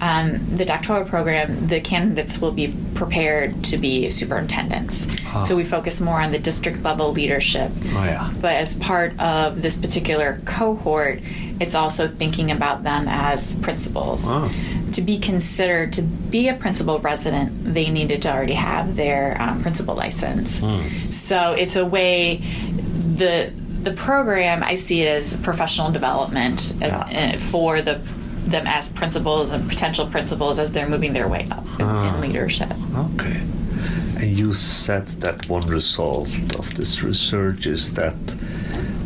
um, 0.00 0.56
the 0.56 0.64
doctoral 0.64 1.04
program, 1.04 1.66
the 1.66 1.80
candidates 1.80 2.40
will 2.40 2.52
be 2.52 2.74
prepared 2.94 3.62
to 3.64 3.76
be 3.76 4.08
superintendents. 4.10 5.06
Huh. 5.20 5.42
So 5.42 5.56
we 5.56 5.64
focus 5.64 6.00
more 6.00 6.20
on 6.20 6.32
the 6.32 6.38
district 6.38 6.82
level 6.82 7.12
leadership. 7.12 7.70
Oh, 7.92 8.04
yeah. 8.04 8.32
But 8.40 8.56
as 8.56 8.74
part 8.74 9.18
of 9.20 9.60
this 9.60 9.76
particular 9.76 10.40
cohort, 10.46 11.20
it's 11.60 11.74
also 11.74 12.08
thinking 12.08 12.50
about 12.50 12.82
them 12.82 13.06
as 13.08 13.56
principals. 13.56 14.24
Oh. 14.26 14.50
To 14.92 15.02
be 15.02 15.18
considered 15.18 15.92
to 15.92 16.02
be 16.02 16.48
a 16.48 16.54
principal 16.54 16.98
resident, 16.98 17.74
they 17.74 17.90
needed 17.90 18.22
to 18.22 18.32
already 18.32 18.54
have 18.54 18.96
their 18.96 19.40
um, 19.40 19.62
principal 19.62 19.94
license. 19.94 20.60
Mm. 20.60 21.12
So 21.12 21.52
it's 21.52 21.76
a 21.76 21.84
way 21.84 22.38
the 23.16 23.52
the 23.82 23.92
program 23.92 24.62
I 24.62 24.74
see 24.74 25.02
it 25.02 25.08
as 25.08 25.36
professional 25.36 25.90
development 25.90 26.74
uh, 26.82 26.86
yeah. 26.86 27.32
uh, 27.34 27.38
for 27.38 27.80
the 27.80 28.00
them 28.50 28.66
as 28.66 28.90
principals 28.90 29.50
and 29.50 29.68
potential 29.68 30.06
principals 30.06 30.58
as 30.58 30.72
they're 30.72 30.88
moving 30.88 31.12
their 31.12 31.28
way 31.28 31.46
up 31.50 31.66
in, 31.78 31.86
in 31.86 32.14
ah. 32.14 32.18
leadership. 32.20 32.72
Okay. 32.96 33.40
And 34.16 34.38
you 34.38 34.52
said 34.52 35.06
that 35.22 35.48
one 35.48 35.66
result 35.66 36.28
of 36.58 36.74
this 36.74 37.02
research 37.02 37.66
is 37.66 37.94
that 37.94 38.16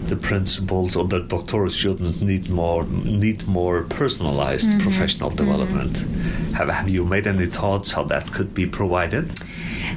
the 0.07 0.17
principals 0.17 0.97
or 0.97 1.05
the 1.05 1.21
doctoral 1.21 1.69
students 1.69 2.21
need 2.21 2.51
more 2.51 2.85
need 2.85 3.47
more 3.47 3.85
personalized 3.85 4.69
mm-hmm. 4.69 4.81
professional 4.81 5.31
mm-hmm. 5.31 5.45
development. 5.45 5.93
Mm-hmm. 5.93 6.53
Have 6.55 6.69
have 6.69 6.89
you 6.89 7.05
made 7.05 7.27
any 7.27 7.47
thoughts 7.47 7.93
how 7.93 8.05
that 8.05 8.33
could 8.33 8.55
be 8.55 8.67
provided? 8.67 9.31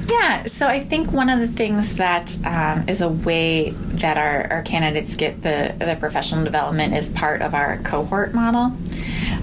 Yeah, 0.08 0.44
so 0.46 0.66
I 0.66 0.80
think 0.80 1.12
one 1.12 1.28
of 1.28 1.40
the 1.40 1.48
things 1.48 1.96
that 1.96 2.36
um, 2.46 2.88
is 2.88 3.02
a 3.02 3.08
way 3.08 3.70
that 4.00 4.16
our, 4.16 4.50
our 4.50 4.62
candidates 4.62 5.16
get 5.16 5.42
the, 5.42 5.74
the 5.78 5.96
professional 6.00 6.44
development 6.44 6.94
is 6.94 7.10
part 7.10 7.42
of 7.42 7.54
our 7.54 7.78
cohort 7.78 8.32
model. 8.32 8.72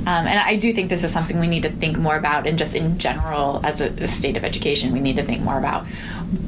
Um, 0.07 0.27
and 0.27 0.39
I 0.39 0.55
do 0.55 0.71
think 0.71 0.89
this 0.89 1.03
is 1.03 1.12
something 1.12 1.39
we 1.39 1.47
need 1.47 1.63
to 1.63 1.71
think 1.71 1.97
more 1.97 2.15
about, 2.15 2.45
and 2.47 2.57
just 2.57 2.75
in 2.75 2.97
general, 3.00 3.59
as 3.63 3.81
a, 3.81 3.89
a 3.93 4.07
state 4.07 4.38
of 4.38 4.43
education, 4.43 4.93
we 4.93 5.00
need 5.00 5.15
to 5.15 5.24
think 5.24 5.41
more 5.41 5.57
about. 5.57 5.85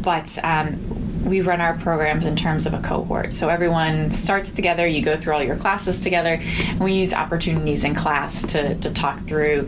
But 0.02 0.38
um, 0.44 1.26
we 1.26 1.42
run 1.42 1.60
our 1.60 1.78
programs 1.80 2.26
in 2.26 2.36
terms 2.36 2.66
of 2.66 2.74
a 2.74 2.80
cohort. 2.80 3.34
So 3.34 3.50
everyone 3.50 4.12
starts 4.12 4.52
together, 4.52 4.88
you 4.88 5.02
go 5.02 5.18
through 5.18 5.34
all 5.34 5.44
your 5.44 5.58
classes 5.58 6.02
together, 6.02 6.40
and 6.42 6.80
we 6.80 6.94
use 6.94 7.14
opportunities 7.14 7.84
in 7.84 7.96
class 7.96 8.44
to, 8.44 8.76
to 8.76 8.94
talk 8.94 9.20
through 9.28 9.68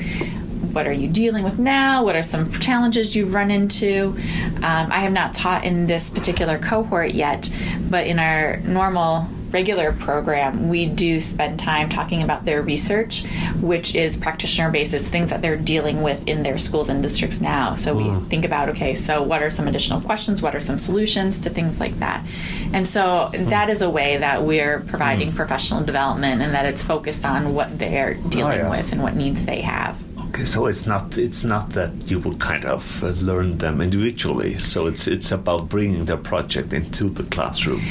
what 0.72 0.88
are 0.88 0.93
you 0.93 1.08
dealing 1.08 1.43
with 1.43 1.58
now? 1.58 2.03
What 2.03 2.15
are 2.15 2.22
some 2.22 2.51
challenges 2.60 3.15
you've 3.15 3.34
run 3.34 3.50
into? 3.50 4.15
Um, 4.58 4.91
I 4.91 5.00
have 5.00 5.12
not 5.12 5.34
taught 5.34 5.63
in 5.63 5.88
this 5.88 6.12
particular 6.12 6.60
cohort 6.60 7.12
yet, 7.12 7.51
but 7.89 8.05
in 8.05 8.19
our 8.19 8.58
normal 8.58 9.27
regular 9.51 9.91
program, 9.94 10.70
we 10.70 10.86
do 10.86 11.20
spend 11.20 11.60
time 11.60 11.89
talking 11.89 12.24
about 12.24 12.46
their 12.46 12.62
research, 12.62 13.25
which 13.62 13.96
is 13.96 14.18
practitioner 14.18 14.72
basis, 14.72 15.08
things 15.08 15.29
that 15.29 15.41
they're 15.41 15.58
dealing 15.58 16.01
with 16.01 16.27
in 16.27 16.44
their 16.44 16.58
schools 16.58 16.89
and 16.89 17.01
districts 17.01 17.41
now. 17.41 17.75
So 17.75 17.96
we 17.96 18.03
mm. 18.03 18.27
think 18.29 18.46
about, 18.46 18.70
okay, 18.70 18.96
so 18.96 19.24
what 19.24 19.41
are 19.41 19.50
some 19.50 19.68
additional 19.68 20.01
questions? 20.01 20.41
What 20.41 20.56
are 20.56 20.60
some 20.60 20.79
solutions 20.79 21.39
to 21.39 21.50
things 21.50 21.79
like 21.79 21.98
that? 22.00 22.25
And 22.74 22.88
so 22.88 23.29
mm. 23.34 23.50
that 23.50 23.70
is 23.70 23.82
a 23.82 23.89
way 23.89 24.18
that 24.18 24.44
we're 24.44 24.82
providing 24.82 25.32
mm. 25.32 25.36
professional 25.36 25.84
development 25.84 26.41
and 26.41 26.53
that 26.53 26.65
it's 26.65 26.84
focused 26.84 27.25
on 27.25 27.53
what 27.53 27.77
they're 27.77 28.15
dealing 28.15 28.60
oh, 28.60 28.63
yeah. 28.63 28.70
with 28.70 28.91
and 28.91 29.01
what 29.01 29.15
needs 29.15 29.46
they 29.46 29.62
have. 29.62 30.03
Okay, 30.30 30.46
so 30.46 30.68
it's 30.68 30.86
not 30.86 31.18
it's 31.18 31.44
not 31.44 31.72
that 31.72 31.92
you 32.10 32.20
would 32.20 32.40
kind 32.40 32.64
of 32.66 33.04
uh, 33.04 33.08
learn 33.26 33.58
them 33.58 33.82
individually. 33.82 34.58
So 34.60 34.86
it's 34.86 35.08
it's 35.08 35.32
about 35.32 35.70
bringing 35.70 36.06
their 36.06 36.18
project 36.18 36.72
into 36.72 37.10
the 37.10 37.24
classroom. 37.24 37.82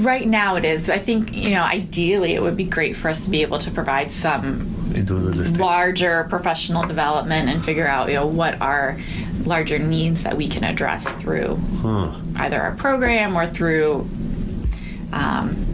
Right 0.00 0.26
now, 0.28 0.54
it 0.54 0.64
is. 0.64 0.88
I 0.88 0.98
think 0.98 1.32
you 1.34 1.50
know, 1.50 1.62
ideally, 1.62 2.34
it 2.34 2.42
would 2.42 2.56
be 2.56 2.64
great 2.64 2.94
for 2.96 3.08
us 3.08 3.24
to 3.24 3.30
be 3.30 3.42
able 3.42 3.58
to 3.58 3.70
provide 3.70 4.12
some 4.12 4.68
larger 5.58 6.24
professional 6.28 6.86
development 6.86 7.48
and 7.48 7.64
figure 7.64 7.86
out 7.86 8.08
you 8.08 8.14
know 8.14 8.26
what 8.26 8.60
are 8.60 8.98
larger 9.44 9.78
needs 9.78 10.22
that 10.22 10.36
we 10.36 10.46
can 10.46 10.62
address 10.64 11.10
through 11.12 11.56
Huh. 11.80 12.12
either 12.36 12.60
our 12.60 12.72
program 12.76 13.34
or 13.36 13.46
through 13.46 14.08
um, 15.12 15.71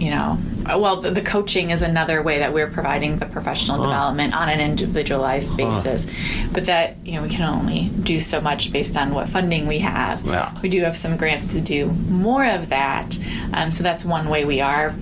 you 0.00 0.10
know 0.10 0.38
well 0.78 0.96
the, 0.96 1.10
the 1.10 1.20
coaching 1.22 1.70
is 1.70 1.82
another 1.82 2.22
way 2.22 2.38
that 2.38 2.52
we're 2.52 2.70
providing 2.70 3.18
the 3.18 3.26
professional 3.26 3.82
development 3.82 4.34
on 4.34 4.48
an 4.48 4.60
individualized 4.60 5.56
basis. 5.56 6.06
But 6.52 6.64
that 6.66 6.96
you 7.04 7.14
know 7.14 7.22
we 7.22 7.28
can 7.28 7.42
only 7.42 7.88
do 8.02 8.18
so 8.20 8.40
much 8.40 8.72
based 8.72 8.96
on 8.96 9.12
what 9.14 9.28
funding 9.28 9.66
we 9.66 9.78
have. 9.80 10.24
Yeah. 10.24 10.58
we 10.62 10.68
do 10.68 10.82
have 10.82 10.96
some 10.96 11.16
grants 11.16 11.52
to 11.54 11.60
do 11.60 11.86
more 12.08 12.44
of 12.46 12.68
that. 12.70 13.18
Um, 13.54 13.70
so 13.70 13.82
that's 13.82 14.04
one 14.04 14.28
way 14.28 14.44
we 14.44 14.60
are 14.60 14.94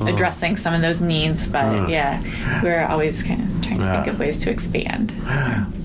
addressing 0.00 0.56
some 0.56 0.72
of 0.74 0.80
those 0.80 1.02
needs. 1.02 1.48
But 1.48 1.88
yeah 1.90 2.22
we're 2.62 2.86
always 2.86 3.22
kind 3.22 3.42
of 3.42 3.62
trying 3.62 3.78
to 3.78 3.92
think 3.92 4.06
of 4.06 4.18
ways 4.20 4.38
to 4.44 4.50
expand. 4.50 5.12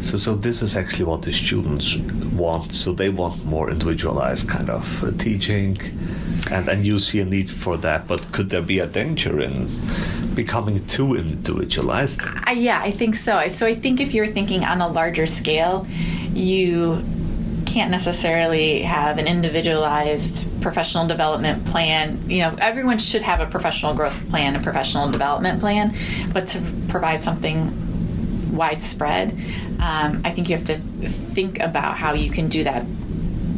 So 0.00 0.16
so 0.16 0.34
this 0.34 0.62
is 0.62 0.76
actually 0.76 1.04
what 1.06 1.22
the 1.22 1.32
students 1.32 1.96
want. 2.34 2.72
So 2.72 2.92
they 2.92 3.08
want 3.08 3.44
more 3.44 3.70
individualized 3.70 4.48
kind 4.48 4.70
of 4.70 5.04
uh, 5.04 5.10
teaching, 5.18 5.76
and 6.50 6.68
and 6.68 6.84
you 6.86 6.98
see 6.98 7.20
a 7.20 7.24
need 7.24 7.50
for 7.50 7.76
that. 7.78 8.06
But 8.06 8.32
could 8.32 8.50
there 8.50 8.62
be 8.62 8.78
a 8.78 8.86
danger 8.86 9.40
in 9.40 9.68
becoming 10.34 10.84
too 10.86 11.14
individualized? 11.14 12.20
I, 12.44 12.52
yeah, 12.52 12.80
I 12.82 12.90
think 12.90 13.14
so. 13.14 13.46
So 13.48 13.66
I 13.66 13.74
think 13.74 14.00
if 14.00 14.14
you're 14.14 14.26
thinking 14.26 14.64
on 14.64 14.80
a 14.80 14.88
larger 14.88 15.26
scale, 15.26 15.86
you 16.34 17.04
can't 17.66 17.90
necessarily 17.90 18.82
have 18.82 19.18
an 19.18 19.26
individualized 19.26 20.48
professional 20.60 21.06
development 21.06 21.64
plan. 21.64 22.28
You 22.28 22.42
know, 22.42 22.56
everyone 22.58 22.98
should 22.98 23.22
have 23.22 23.40
a 23.40 23.46
professional 23.46 23.94
growth 23.94 24.16
plan, 24.28 24.56
a 24.56 24.60
professional 24.60 25.10
development 25.10 25.60
plan, 25.60 25.94
but 26.32 26.46
to 26.48 26.60
provide 26.88 27.22
something 27.22 27.78
widespread, 28.54 29.32
um, 29.80 30.20
I 30.24 30.30
think 30.32 30.50
you 30.50 30.56
have 30.56 30.66
to 30.66 30.76
think 31.08 31.60
about 31.60 31.96
how 31.96 32.12
you 32.12 32.30
can 32.30 32.48
do 32.48 32.64
that 32.64 32.84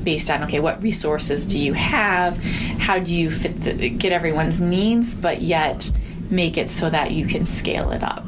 based 0.05 0.31
on 0.31 0.45
okay 0.45 0.61
what 0.61 0.83
resources 0.83 1.45
do 1.45 1.59
you 1.59 1.73
have? 1.73 2.37
How 2.79 2.99
do 2.99 3.15
you 3.15 3.31
fit 3.31 3.61
the, 3.63 3.89
get 3.89 4.13
everyone's 4.13 4.61
needs 4.61 5.15
but 5.15 5.43
yet 5.43 5.91
make 6.31 6.57
it 6.57 6.71
so 6.71 6.91
that 6.91 7.11
you 7.13 7.27
can 7.27 7.45
scale 7.45 7.91
it 7.91 8.03
up? 8.03 8.25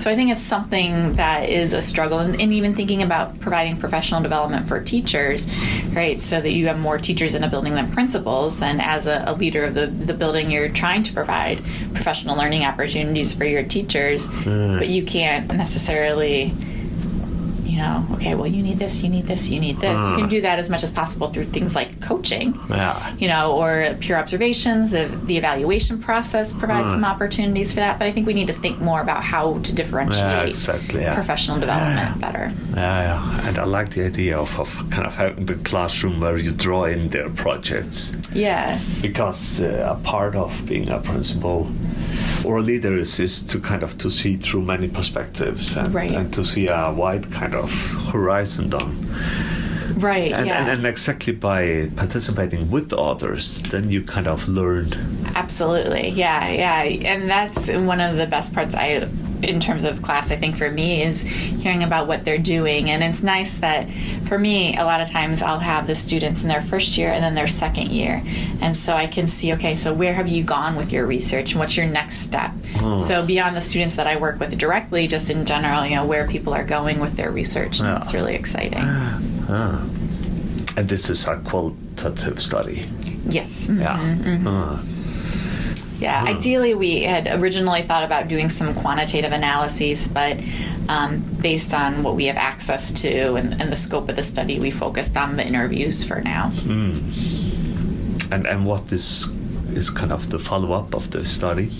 So 0.00 0.10
i 0.10 0.16
think 0.16 0.32
it's 0.32 0.42
something 0.42 1.14
that 1.14 1.48
is 1.48 1.74
a 1.74 1.80
struggle 1.80 2.18
and, 2.18 2.40
and 2.40 2.52
even 2.52 2.74
thinking 2.74 3.02
about 3.02 3.38
providing 3.38 3.76
professional 3.76 4.20
development 4.20 4.66
for 4.66 4.80
teachers 4.80 5.48
right 5.92 6.20
so 6.20 6.40
that 6.40 6.50
you 6.50 6.66
have 6.66 6.78
more 6.78 6.98
teachers 6.98 7.34
in 7.36 7.44
a 7.44 7.48
building 7.48 7.74
than 7.74 7.90
principals 7.92 8.60
and 8.60 8.82
as 8.82 9.06
a, 9.06 9.22
a 9.28 9.34
leader 9.34 9.64
of 9.64 9.74
the, 9.74 9.86
the 9.86 10.14
building 10.14 10.50
you're 10.50 10.68
trying 10.68 11.04
to 11.04 11.12
provide 11.12 11.64
professional 11.94 12.36
learning 12.36 12.64
opportunities 12.64 13.32
for 13.32 13.44
your 13.44 13.62
teachers 13.62 14.26
hmm. 14.26 14.78
but 14.78 14.88
you 14.88 15.04
can't 15.04 15.54
necessarily 15.54 16.52
you 17.74 17.80
know, 17.80 18.06
okay, 18.12 18.36
well, 18.36 18.46
you 18.46 18.62
need 18.62 18.78
this, 18.78 19.02
you 19.02 19.08
need 19.10 19.26
this, 19.26 19.50
you 19.50 19.58
need 19.58 19.78
this. 19.78 20.00
You 20.08 20.14
can 20.16 20.28
do 20.28 20.40
that 20.42 20.60
as 20.60 20.70
much 20.70 20.84
as 20.84 20.92
possible 20.92 21.26
through 21.32 21.48
things 21.56 21.74
like 21.74 22.00
coaching, 22.00 22.54
Yeah. 22.70 23.12
you 23.22 23.26
know, 23.26 23.44
or 23.60 23.96
peer 23.98 24.16
observations. 24.16 24.92
The, 24.92 25.06
the 25.24 25.36
evaluation 25.36 25.98
process 25.98 26.52
provides 26.52 26.92
some 26.92 27.04
opportunities 27.04 27.72
for 27.72 27.80
that. 27.80 27.98
But 27.98 28.06
I 28.06 28.12
think 28.12 28.28
we 28.28 28.34
need 28.34 28.46
to 28.46 28.52
think 28.64 28.78
more 28.80 29.00
about 29.00 29.24
how 29.24 29.58
to 29.66 29.74
differentiate 29.74 30.20
Yeah, 30.24 30.42
exactly, 30.54 31.00
yeah. 31.00 31.14
professional 31.14 31.58
development 31.58 32.20
better. 32.20 32.52
Yeah, 32.76 33.00
yeah, 33.08 33.48
and 33.48 33.58
I 33.58 33.64
like 33.64 33.90
the 33.90 34.04
idea 34.06 34.38
of, 34.38 34.56
of 34.60 34.68
kind 34.90 35.04
of 35.08 35.14
having 35.16 35.46
the 35.46 35.56
classroom 35.70 36.20
where 36.20 36.36
you 36.38 36.52
draw 36.52 36.84
in 36.84 37.08
their 37.08 37.28
projects 37.30 38.16
Yeah, 38.32 38.78
because 39.02 39.60
uh, 39.60 39.96
a 39.98 40.02
part 40.04 40.36
of 40.36 40.64
being 40.66 40.88
a 40.90 41.00
principal 41.00 41.66
or 42.44 42.58
a 42.58 42.62
leader 42.62 42.96
is, 42.96 43.18
is 43.20 43.42
to 43.42 43.58
kind 43.60 43.82
of 43.82 43.96
to 43.98 44.10
see 44.10 44.36
through 44.36 44.62
many 44.62 44.88
perspectives 44.88 45.76
and, 45.76 45.94
Right. 45.94 46.10
and 46.12 46.32
to 46.34 46.44
see 46.44 46.68
a 46.68 46.92
wide 46.92 47.30
kind 47.32 47.54
of 47.54 47.70
horizon 48.12 48.68
done 48.68 48.92
right. 49.96 50.32
and, 50.32 50.46
yeah, 50.46 50.60
and, 50.62 50.70
and 50.70 50.86
exactly 50.86 51.32
by 51.32 51.88
participating 51.96 52.70
with 52.70 52.92
others 52.92 53.62
then 53.62 53.90
you 53.90 54.02
kind 54.02 54.26
of 54.26 54.48
learn 54.48 54.88
Absolutely. 55.36 56.10
Yeah, 56.10 56.48
yeah. 56.48 56.82
And 57.10 57.28
that's 57.28 57.68
one 57.68 58.00
of 58.00 58.16
the 58.16 58.26
best 58.26 58.54
parts 58.54 58.74
I 58.76 59.08
in 59.48 59.60
terms 59.60 59.84
of 59.84 60.02
class 60.02 60.30
I 60.30 60.36
think 60.36 60.56
for 60.56 60.70
me 60.70 61.02
is 61.02 61.22
hearing 61.22 61.82
about 61.82 62.06
what 62.06 62.24
they're 62.24 62.38
doing. 62.38 62.90
And 62.90 63.02
it's 63.02 63.22
nice 63.22 63.58
that 63.58 63.88
for 64.24 64.38
me 64.38 64.76
a 64.76 64.84
lot 64.84 65.00
of 65.00 65.08
times 65.10 65.42
I'll 65.42 65.58
have 65.58 65.86
the 65.86 65.94
students 65.94 66.42
in 66.42 66.48
their 66.48 66.62
first 66.62 66.96
year 66.98 67.10
and 67.10 67.22
then 67.22 67.34
their 67.34 67.46
second 67.48 67.90
year. 67.90 68.22
And 68.60 68.76
so 68.76 68.94
I 68.94 69.06
can 69.06 69.26
see 69.26 69.52
okay 69.54 69.74
so 69.74 69.92
where 69.92 70.14
have 70.14 70.28
you 70.28 70.42
gone 70.44 70.76
with 70.76 70.92
your 70.92 71.06
research 71.06 71.52
and 71.52 71.60
what's 71.60 71.76
your 71.76 71.86
next 71.86 72.16
step? 72.18 72.52
So 72.98 73.24
beyond 73.24 73.56
the 73.56 73.60
students 73.60 73.96
that 73.96 74.06
I 74.06 74.16
work 74.16 74.38
with 74.40 74.56
directly 74.58 75.06
just 75.06 75.30
in 75.30 75.44
general 75.46 75.84
you 75.86 75.96
know 75.96 76.06
where 76.06 76.26
people 76.26 76.52
are 76.54 76.64
going 76.64 77.00
with 77.00 77.16
their 77.16 77.30
research. 77.30 77.78
And 77.80 77.88
Yeah. 77.88 77.98
it's 77.98 78.12
really 78.14 78.34
exciting. 78.34 78.84
And 80.76 80.88
this 80.88 81.08
is 81.08 81.26
a 81.28 81.36
qualitative 81.38 82.42
study? 82.42 82.84
Yes. 83.28 83.68
Yeah. 83.68 83.96
Mm-hmm. 83.96 84.46
Ah. 84.48 84.82
Yeah, 86.04 86.22
ideally, 86.24 86.74
we 86.74 87.02
had 87.04 87.26
originally 87.40 87.80
thought 87.80 88.04
about 88.04 88.28
doing 88.28 88.50
some 88.50 88.74
quantitative 88.74 89.32
analyses, 89.32 90.06
but 90.06 90.38
um, 90.90 91.20
based 91.40 91.72
on 91.72 92.02
what 92.02 92.14
we 92.14 92.26
have 92.26 92.36
access 92.36 92.92
to 93.00 93.36
and, 93.36 93.58
and 93.58 93.72
the 93.72 93.76
scope 93.76 94.10
of 94.10 94.16
the 94.16 94.22
study, 94.22 94.60
we 94.60 94.70
focused 94.70 95.16
on 95.16 95.36
the 95.36 95.44
interviews 95.46 96.04
for 96.04 96.20
now. 96.20 96.52
and 98.30 98.46
and 98.46 98.66
what 98.66 98.92
is 98.92 99.28
is 99.72 99.88
kind 99.88 100.12
of 100.12 100.28
the 100.28 100.38
follow-up 100.38 100.94
of 100.94 101.10
the 101.10 101.24
study? 101.24 101.70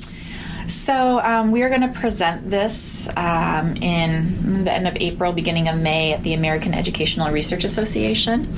So 0.69 1.21
um, 1.21 1.51
we 1.51 1.63
are 1.63 1.69
going 1.69 1.83
to 1.83 2.01
present 2.01 2.51
this 2.51 3.09
um, 3.19 3.77
in 3.77 4.65
the 4.65 4.73
end 4.73 4.89
of 4.89 4.97
April, 4.99 5.33
beginning 5.33 5.69
of 5.69 5.77
May 5.77 6.15
at 6.15 6.23
the 6.23 6.33
American 6.33 6.73
Educational 6.73 7.31
Research 7.31 7.65
Association, 7.65 8.49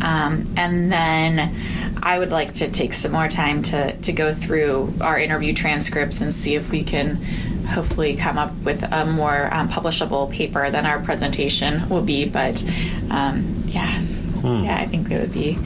um, 0.00 0.46
and 0.56 0.90
then 0.90 1.54
I 2.02 2.18
would 2.18 2.32
like 2.32 2.54
to 2.54 2.68
take 2.68 2.92
some 2.92 3.12
more 3.12 3.28
time 3.28 3.62
to 3.64 3.96
to 3.96 4.12
go 4.12 4.34
through 4.34 4.94
our 5.00 5.18
interview 5.18 5.52
transcripts 5.52 6.20
and 6.20 6.34
see 6.34 6.56
if 6.56 6.70
we 6.70 6.82
can 6.82 7.22
hopefully 7.68 8.16
come 8.16 8.38
up 8.38 8.54
with 8.58 8.82
a 8.82 9.06
more 9.06 9.48
um, 9.54 9.68
publishable 9.68 10.30
paper 10.30 10.68
than 10.70 10.84
our 10.84 11.00
presentation 11.00 11.88
will 11.88 12.02
be. 12.02 12.24
But 12.24 12.62
um, 13.10 13.62
yeah, 13.68 14.00
yeah, 14.42 14.78
I 14.80 14.86
think 14.86 15.10
it 15.10 15.20
would 15.20 15.32
be. 15.32 15.58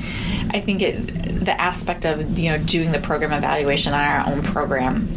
I 0.51 0.61
think 0.61 0.83
it 0.83 1.45
the 1.45 1.59
aspect 1.59 2.05
of 2.05 2.39
you 2.39 2.51
know 2.51 2.59
doing 2.59 2.93
the 2.93 3.01
program 3.01 3.33
evaluation 3.33 3.95
on 3.95 4.01
our 4.01 4.27
own 4.27 4.43
program 4.43 5.09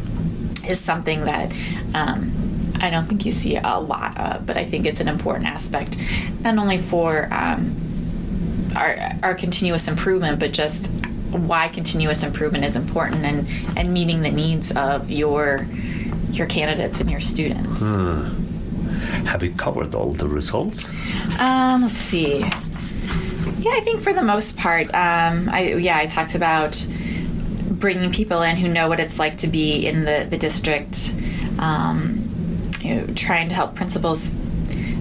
is 0.68 0.80
something 0.80 1.26
that 1.26 1.54
um, 1.94 2.74
I 2.80 2.90
don't 2.90 3.08
think 3.08 3.26
you 3.26 3.32
see 3.32 3.58
a 3.58 3.78
lot 3.78 4.18
of, 4.18 4.46
but 4.46 4.56
I 4.56 4.64
think 4.64 4.86
it's 4.86 5.02
an 5.02 5.10
important 5.10 5.48
aspect, 5.48 5.98
not 6.40 6.58
only 6.58 6.78
for 6.78 7.28
um, 7.34 7.76
our 8.76 8.98
our 9.22 9.36
continuous 9.36 9.90
improvement, 9.90 10.40
but 10.40 10.54
just 10.54 10.90
why 11.32 11.68
continuous 11.70 12.24
improvement 12.24 12.66
is 12.66 12.76
important 12.76 13.24
and 13.26 13.48
and 13.78 13.94
meeting 13.94 14.22
the 14.22 14.32
needs 14.32 14.72
of 14.72 15.10
your 15.12 15.66
your 16.32 16.48
candidates 16.48 17.00
and 17.02 17.10
your 17.10 17.20
students. 17.20 17.82
have 19.26 19.42
you 19.44 19.52
covered 19.52 19.96
all 19.96 20.14
the 20.14 20.28
results 20.28 20.86
Um, 21.40 21.84
let's 21.84 21.94
see. 21.96 22.40
Yeah, 23.60 23.72
I 23.74 23.82
think 23.82 24.00
for 24.00 24.14
the 24.14 24.22
most 24.22 24.58
part, 24.58 24.88
um, 24.94 25.50
I 25.50 25.74
yeah, 25.76 25.98
I 25.98 26.06
talked 26.06 26.36
about 26.36 26.86
bringing 27.70 28.12
people 28.12 28.42
in 28.42 28.56
who 28.58 28.68
know 28.68 28.88
what 28.88 29.00
it's 29.00 29.20
like 29.20 29.38
to 29.38 29.48
be 29.48 29.86
in 29.86 30.06
the 30.06 30.26
the 30.30 30.38
district. 30.38 31.14
Um, 31.60 32.26
you 32.82 32.96
know, 32.96 33.06
trying 33.16 33.50
to 33.50 33.56
help 33.56 33.76
principals 33.76 34.32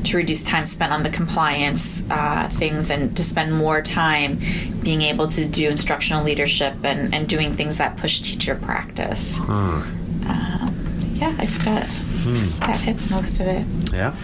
to 0.09 0.17
reduce 0.17 0.43
time 0.43 0.67
spent 0.67 0.93
on 0.93 1.03
the 1.03 1.11
compliance 1.11 2.03
uh, 2.11 2.49
things 2.55 2.91
and 2.91 3.17
to 3.17 3.23
spend 3.23 3.53
more 3.55 3.81
time 3.83 4.39
being 4.83 5.03
able 5.03 5.29
to 5.29 5.45
do 5.45 5.69
instructional 5.69 6.25
leadership 6.25 6.75
and, 6.85 7.15
and 7.15 7.29
doing 7.29 7.53
things 7.53 7.77
that 7.79 7.97
push 7.97 8.21
teacher 8.21 8.55
practice. 8.55 9.39
Um, 9.41 9.85
yeah, 11.15 11.35
I 11.39 11.47
think 11.47 11.65
that 11.65 12.61
that 12.61 12.81
hits 12.81 13.11
most 13.11 13.41
of 13.41 13.47
it. 13.47 13.65
Yeah. 13.93 14.15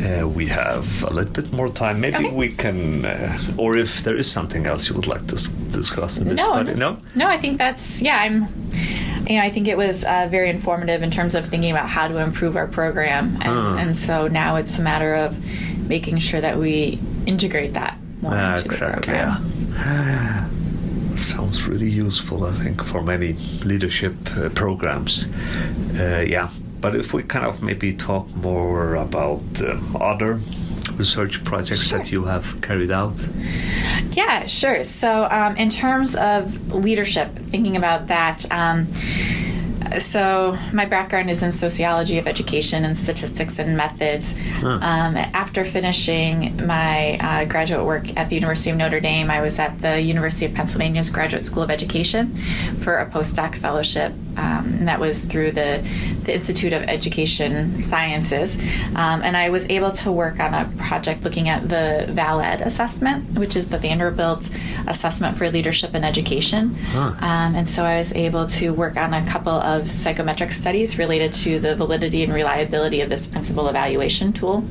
Uh, 0.00 0.28
we 0.28 0.46
have 0.46 1.02
a 1.04 1.10
little 1.12 1.32
bit 1.32 1.52
more 1.52 1.68
time. 1.68 2.00
Maybe 2.00 2.16
Okay. 2.26 2.30
we 2.30 2.48
can, 2.50 3.04
uh, 3.04 3.36
or 3.56 3.76
if 3.76 4.02
there 4.04 4.14
is 4.16 4.30
something 4.30 4.66
else 4.66 4.88
you 4.88 4.94
would 4.94 5.08
like 5.08 5.26
to 5.26 5.34
s- 5.34 5.48
discuss 5.72 6.18
in 6.18 6.28
this 6.28 6.36
no, 6.38 6.52
study. 6.52 6.74
no, 6.74 6.92
No? 6.94 7.00
no. 7.16 7.26
I 7.26 7.36
think 7.36 7.58
that's 7.58 8.00
yeah. 8.02 8.18
I'm, 8.18 8.46
you 9.26 9.36
know, 9.36 9.42
I 9.42 9.50
think 9.50 9.68
it 9.68 9.76
was 9.76 10.04
uh, 10.04 10.28
very 10.30 10.50
informative 10.50 11.02
in 11.02 11.10
terms 11.10 11.34
of 11.34 11.46
thinking 11.46 11.70
about 11.70 11.88
how 11.88 12.08
to 12.08 12.18
improve 12.18 12.56
our 12.56 12.66
program, 12.66 13.36
and, 13.42 13.80
and 13.80 13.96
so 13.96 14.28
now 14.28 14.56
it's 14.56 14.78
a 14.78 14.82
matter 14.82 15.14
of 15.14 15.38
making 15.88 16.18
sure 16.18 16.40
that 16.40 16.58
we 16.58 16.98
integrate 17.26 17.74
that 17.74 17.98
more 18.20 18.32
Yeah, 18.32 18.52
into 18.56 18.68
the 18.68 18.76
program. 18.76 19.52
Yeah. 19.74 20.48
sounds 21.14 21.66
really 21.66 21.90
useful, 21.90 22.44
I 22.44 22.52
think, 22.52 22.82
for 22.82 23.02
many 23.02 23.32
leadership 23.64 24.14
uh, 24.36 24.48
programs. 24.50 25.26
Uh, 25.98 26.24
yeah, 26.26 26.48
but 26.80 26.94
if 26.94 27.12
we 27.12 27.22
kind 27.22 27.44
of 27.44 27.62
maybe 27.62 27.92
talk 27.92 28.34
more 28.36 28.94
about 28.94 29.42
um, 29.62 29.96
other 30.00 30.38
research 30.98 31.42
projects 31.44 31.86
Sure. 31.88 31.98
that 31.98 32.12
you 32.12 32.24
have 32.24 32.60
carried 32.60 32.90
out. 32.90 33.14
Yeah, 34.12 34.46
sure. 34.46 34.82
So, 34.84 35.28
um, 35.30 35.56
in 35.56 35.70
terms 35.70 36.16
of 36.16 36.74
leadership, 36.74 37.36
thinking 37.38 37.76
about 37.76 38.08
that, 38.08 38.44
um, 38.50 38.88
so 40.00 40.58
my 40.72 40.84
background 40.84 41.30
is 41.30 41.42
in 41.42 41.50
sociology 41.50 42.18
of 42.18 42.26
education 42.26 42.84
and 42.84 42.98
statistics 42.98 43.58
and 43.58 43.76
methods. 43.76 44.34
Um, 44.62 45.16
after 45.16 45.64
finishing 45.64 46.66
my 46.66 47.16
uh, 47.20 47.44
graduate 47.46 47.86
work 47.86 48.14
at 48.16 48.28
the 48.28 48.34
University 48.34 48.70
of 48.70 48.76
Notre 48.76 49.00
Dame, 49.00 49.30
I 49.30 49.40
was 49.40 49.58
at 49.58 49.80
the 49.80 50.00
University 50.00 50.44
of 50.46 50.52
Pennsylvania's 50.52 51.10
Graduate 51.10 51.42
School 51.42 51.62
of 51.62 51.70
Education 51.70 52.36
for 52.78 52.98
a 52.98 53.06
postdoc 53.06 53.54
fellowship. 53.54 54.12
Um, 54.38 54.72
and 54.78 54.88
that 54.88 55.00
was 55.00 55.20
through 55.20 55.52
the, 55.52 55.84
the 56.24 56.32
Institute 56.34 56.72
of 56.72 56.82
Education 56.84 57.82
Sciences. 57.82 58.56
Um, 58.94 59.22
and 59.22 59.36
I 59.36 59.50
was 59.50 59.68
able 59.68 59.90
to 59.92 60.12
work 60.12 60.38
on 60.38 60.54
a 60.54 60.70
project 60.78 61.24
looking 61.24 61.48
at 61.48 61.68
the 61.68 62.06
VALED 62.10 62.60
assessment, 62.64 63.38
which 63.38 63.56
is 63.56 63.68
the 63.68 63.78
Vanderbilt 63.78 64.48
Assessment 64.86 65.36
for 65.36 65.50
Leadership 65.50 65.90
and 65.94 66.04
Education. 66.04 66.76
Um, 67.20 67.54
and 67.56 67.68
so 67.68 67.84
I 67.84 67.98
was 67.98 68.12
able 68.14 68.46
to 68.46 68.70
work 68.72 68.96
on 68.96 69.12
a 69.12 69.26
couple 69.26 69.52
of 69.52 69.90
psychometric 69.90 70.52
studies 70.52 70.98
related 70.98 71.32
to 71.44 71.58
the 71.58 71.74
validity 71.74 72.22
and 72.22 72.32
reliability 72.32 73.00
of 73.00 73.08
this 73.08 73.26
principal 73.26 73.68
evaluation 73.68 74.32
tool. 74.32 74.64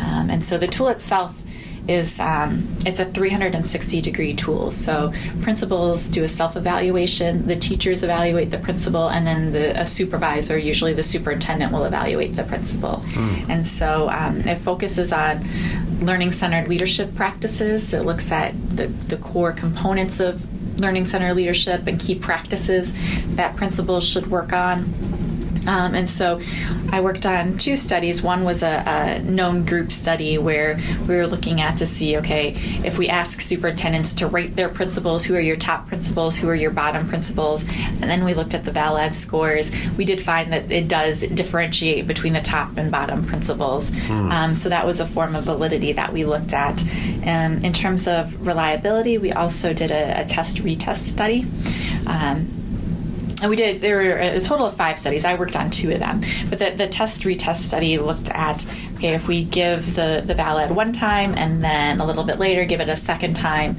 Um, 0.00 0.30
and 0.30 0.44
so 0.44 0.58
the 0.58 0.66
tool 0.66 0.88
itself 0.88 1.40
is 1.88 2.18
um, 2.20 2.66
it's 2.84 3.00
a 3.00 3.04
360 3.04 4.00
degree 4.00 4.34
tool. 4.34 4.70
So 4.70 5.12
principals 5.42 6.08
do 6.08 6.24
a 6.24 6.28
self 6.28 6.56
evaluation, 6.56 7.46
the 7.46 7.56
teachers 7.56 8.02
evaluate 8.02 8.50
the 8.50 8.58
principal, 8.58 9.08
and 9.08 9.26
then 9.26 9.52
the 9.52 9.80
a 9.80 9.86
supervisor, 9.86 10.58
usually 10.58 10.92
the 10.92 11.02
superintendent, 11.02 11.72
will 11.72 11.84
evaluate 11.84 12.36
the 12.36 12.44
principal. 12.44 13.02
And 13.50 13.66
so 13.66 14.08
um, 14.10 14.40
it 14.42 14.58
focuses 14.58 15.12
on 15.12 15.44
learning 16.00 16.32
centered 16.32 16.68
leadership 16.68 17.14
practices. 17.14 17.92
It 17.92 18.02
looks 18.04 18.30
at 18.30 18.54
the, 18.76 18.86
the 18.86 19.16
core 19.16 19.52
components 19.52 20.20
of 20.20 20.44
learning 20.80 21.06
centered 21.06 21.34
leadership 21.34 21.86
and 21.86 21.98
key 21.98 22.14
practices 22.14 22.92
that 23.36 23.56
principals 23.56 24.06
should 24.06 24.26
work 24.30 24.52
on. 24.52 24.92
Um, 25.66 25.94
and 25.94 26.08
so 26.08 26.40
I 26.90 27.00
worked 27.00 27.26
on 27.26 27.58
two 27.58 27.76
studies. 27.76 28.22
One 28.22 28.44
was 28.44 28.62
a, 28.62 28.82
a 28.86 29.18
known 29.20 29.64
group 29.64 29.92
study 29.92 30.38
where 30.38 30.78
we 31.06 31.16
were 31.16 31.26
looking 31.26 31.60
at 31.60 31.78
to 31.78 31.86
see 31.86 32.16
okay, 32.18 32.54
if 32.84 32.98
we 32.98 33.08
ask 33.08 33.40
superintendents 33.40 34.14
to 34.14 34.26
rate 34.26 34.56
their 34.56 34.68
principals, 34.68 35.24
who 35.24 35.34
are 35.34 35.40
your 35.40 35.56
top 35.56 35.88
principals, 35.88 36.36
who 36.36 36.48
are 36.48 36.54
your 36.54 36.70
bottom 36.70 37.08
principals, 37.08 37.64
and 37.64 38.04
then 38.04 38.24
we 38.24 38.34
looked 38.34 38.54
at 38.54 38.64
the 38.64 38.70
VALED 38.70 39.14
scores, 39.14 39.72
we 39.96 40.04
did 40.04 40.20
find 40.20 40.52
that 40.52 40.70
it 40.70 40.88
does 40.88 41.22
differentiate 41.22 42.06
between 42.06 42.32
the 42.32 42.40
top 42.40 42.76
and 42.76 42.90
bottom 42.90 43.24
principals. 43.24 43.90
Um, 44.10 44.54
so 44.54 44.68
that 44.68 44.86
was 44.86 45.00
a 45.00 45.06
form 45.06 45.34
of 45.34 45.44
validity 45.44 45.92
that 45.92 46.12
we 46.12 46.24
looked 46.24 46.52
at. 46.52 46.82
Um, 47.24 47.58
in 47.64 47.72
terms 47.72 48.06
of 48.06 48.46
reliability, 48.46 49.18
we 49.18 49.32
also 49.32 49.72
did 49.72 49.90
a, 49.90 50.22
a 50.22 50.24
test 50.24 50.58
retest 50.58 50.98
study. 50.98 51.46
Um, 52.06 52.48
and 53.42 53.50
we 53.50 53.56
did 53.56 53.80
there 53.80 53.96
were 53.96 54.16
a 54.16 54.40
total 54.40 54.66
of 54.66 54.74
five 54.76 54.98
studies. 54.98 55.24
I 55.24 55.34
worked 55.34 55.56
on 55.56 55.70
two 55.70 55.92
of 55.92 56.00
them. 56.00 56.22
But 56.48 56.58
the, 56.58 56.70
the 56.70 56.88
test 56.88 57.22
retest 57.22 57.56
study 57.56 57.98
looked 57.98 58.30
at 58.30 58.66
okay 58.94 59.14
if 59.14 59.28
we 59.28 59.44
give 59.44 59.94
the 59.94 60.22
the 60.24 60.34
VALED 60.34 60.70
one 60.70 60.92
time 60.92 61.34
and 61.36 61.62
then 61.62 62.00
a 62.00 62.06
little 62.06 62.24
bit 62.24 62.38
later 62.38 62.64
give 62.64 62.80
it 62.80 62.88
a 62.88 62.96
second 62.96 63.34
time 63.34 63.76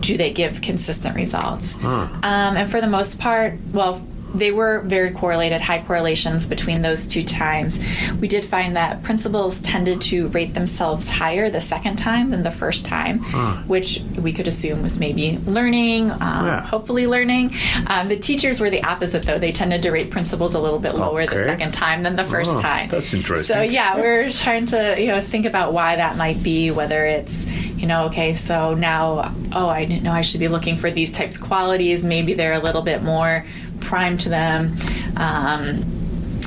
do 0.00 0.16
they 0.16 0.32
give 0.32 0.60
consistent 0.62 1.14
results? 1.14 1.76
Um, 2.22 2.56
and 2.56 2.70
for 2.70 2.80
the 2.80 2.86
most 2.86 3.20
part 3.20 3.58
well 3.72 4.06
they 4.34 4.50
were 4.52 4.80
very 4.80 5.10
correlated, 5.10 5.60
high 5.60 5.82
correlations 5.82 6.46
between 6.46 6.82
those 6.82 7.06
two 7.06 7.22
times. 7.24 7.80
We 8.20 8.28
did 8.28 8.44
find 8.44 8.76
that 8.76 9.02
principals 9.02 9.60
tended 9.60 10.00
to 10.02 10.28
rate 10.28 10.54
themselves 10.54 11.08
higher 11.08 11.50
the 11.50 11.60
second 11.60 11.96
time 11.96 12.30
than 12.30 12.42
the 12.42 12.50
first 12.50 12.86
time, 12.86 13.20
which 13.68 14.00
we 14.18 14.32
could 14.32 14.46
assume 14.48 14.82
was 14.82 14.98
maybe 14.98 15.38
learning, 15.46 16.10
um, 16.10 16.18
Yeah. 16.46 16.60
hopefully 16.66 17.06
learning. 17.06 17.52
Um, 17.86 18.08
the 18.08 18.16
teachers 18.16 18.60
were 18.60 18.70
the 18.70 18.82
opposite, 18.84 19.22
though. 19.24 19.38
They 19.38 19.52
tended 19.52 19.82
to 19.82 19.90
rate 19.90 20.10
principals 20.10 20.54
a 20.54 20.60
little 20.60 20.78
bit 20.78 20.94
lower 20.94 21.26
the 21.26 21.36
second 21.36 21.72
time 21.72 22.02
than 22.02 22.16
the 22.16 22.24
first 22.24 22.56
Oh, 22.56 22.60
time. 22.60 22.88
that's 22.88 23.12
interesting. 23.14 23.54
So 23.56 23.62
yeah, 23.62 23.96
we're 23.96 24.30
trying 24.30 24.66
to 24.66 24.96
you 25.00 25.08
know 25.08 25.20
think 25.20 25.46
about 25.46 25.72
why 25.72 25.96
that 25.96 26.16
might 26.16 26.42
be. 26.42 26.70
Whether 26.70 27.04
it's 27.06 27.46
you 27.76 27.86
know 27.86 28.04
okay, 28.04 28.32
so 28.32 28.74
now 28.74 29.34
oh 29.52 29.68
I 29.68 29.84
didn't 29.84 30.02
know 30.02 30.12
I 30.12 30.20
should 30.22 30.40
be 30.40 30.48
looking 30.48 30.76
for 30.76 30.90
these 30.90 31.10
types 31.10 31.36
of 31.38 31.42
qualities. 31.46 32.04
Maybe 32.04 32.34
they're 32.34 32.52
a 32.52 32.58
little 32.58 32.82
bit 32.82 33.02
more 33.02 33.44
primed 33.80 34.20
to 34.20 34.28
them. 34.28 34.76
Um, 35.16 35.84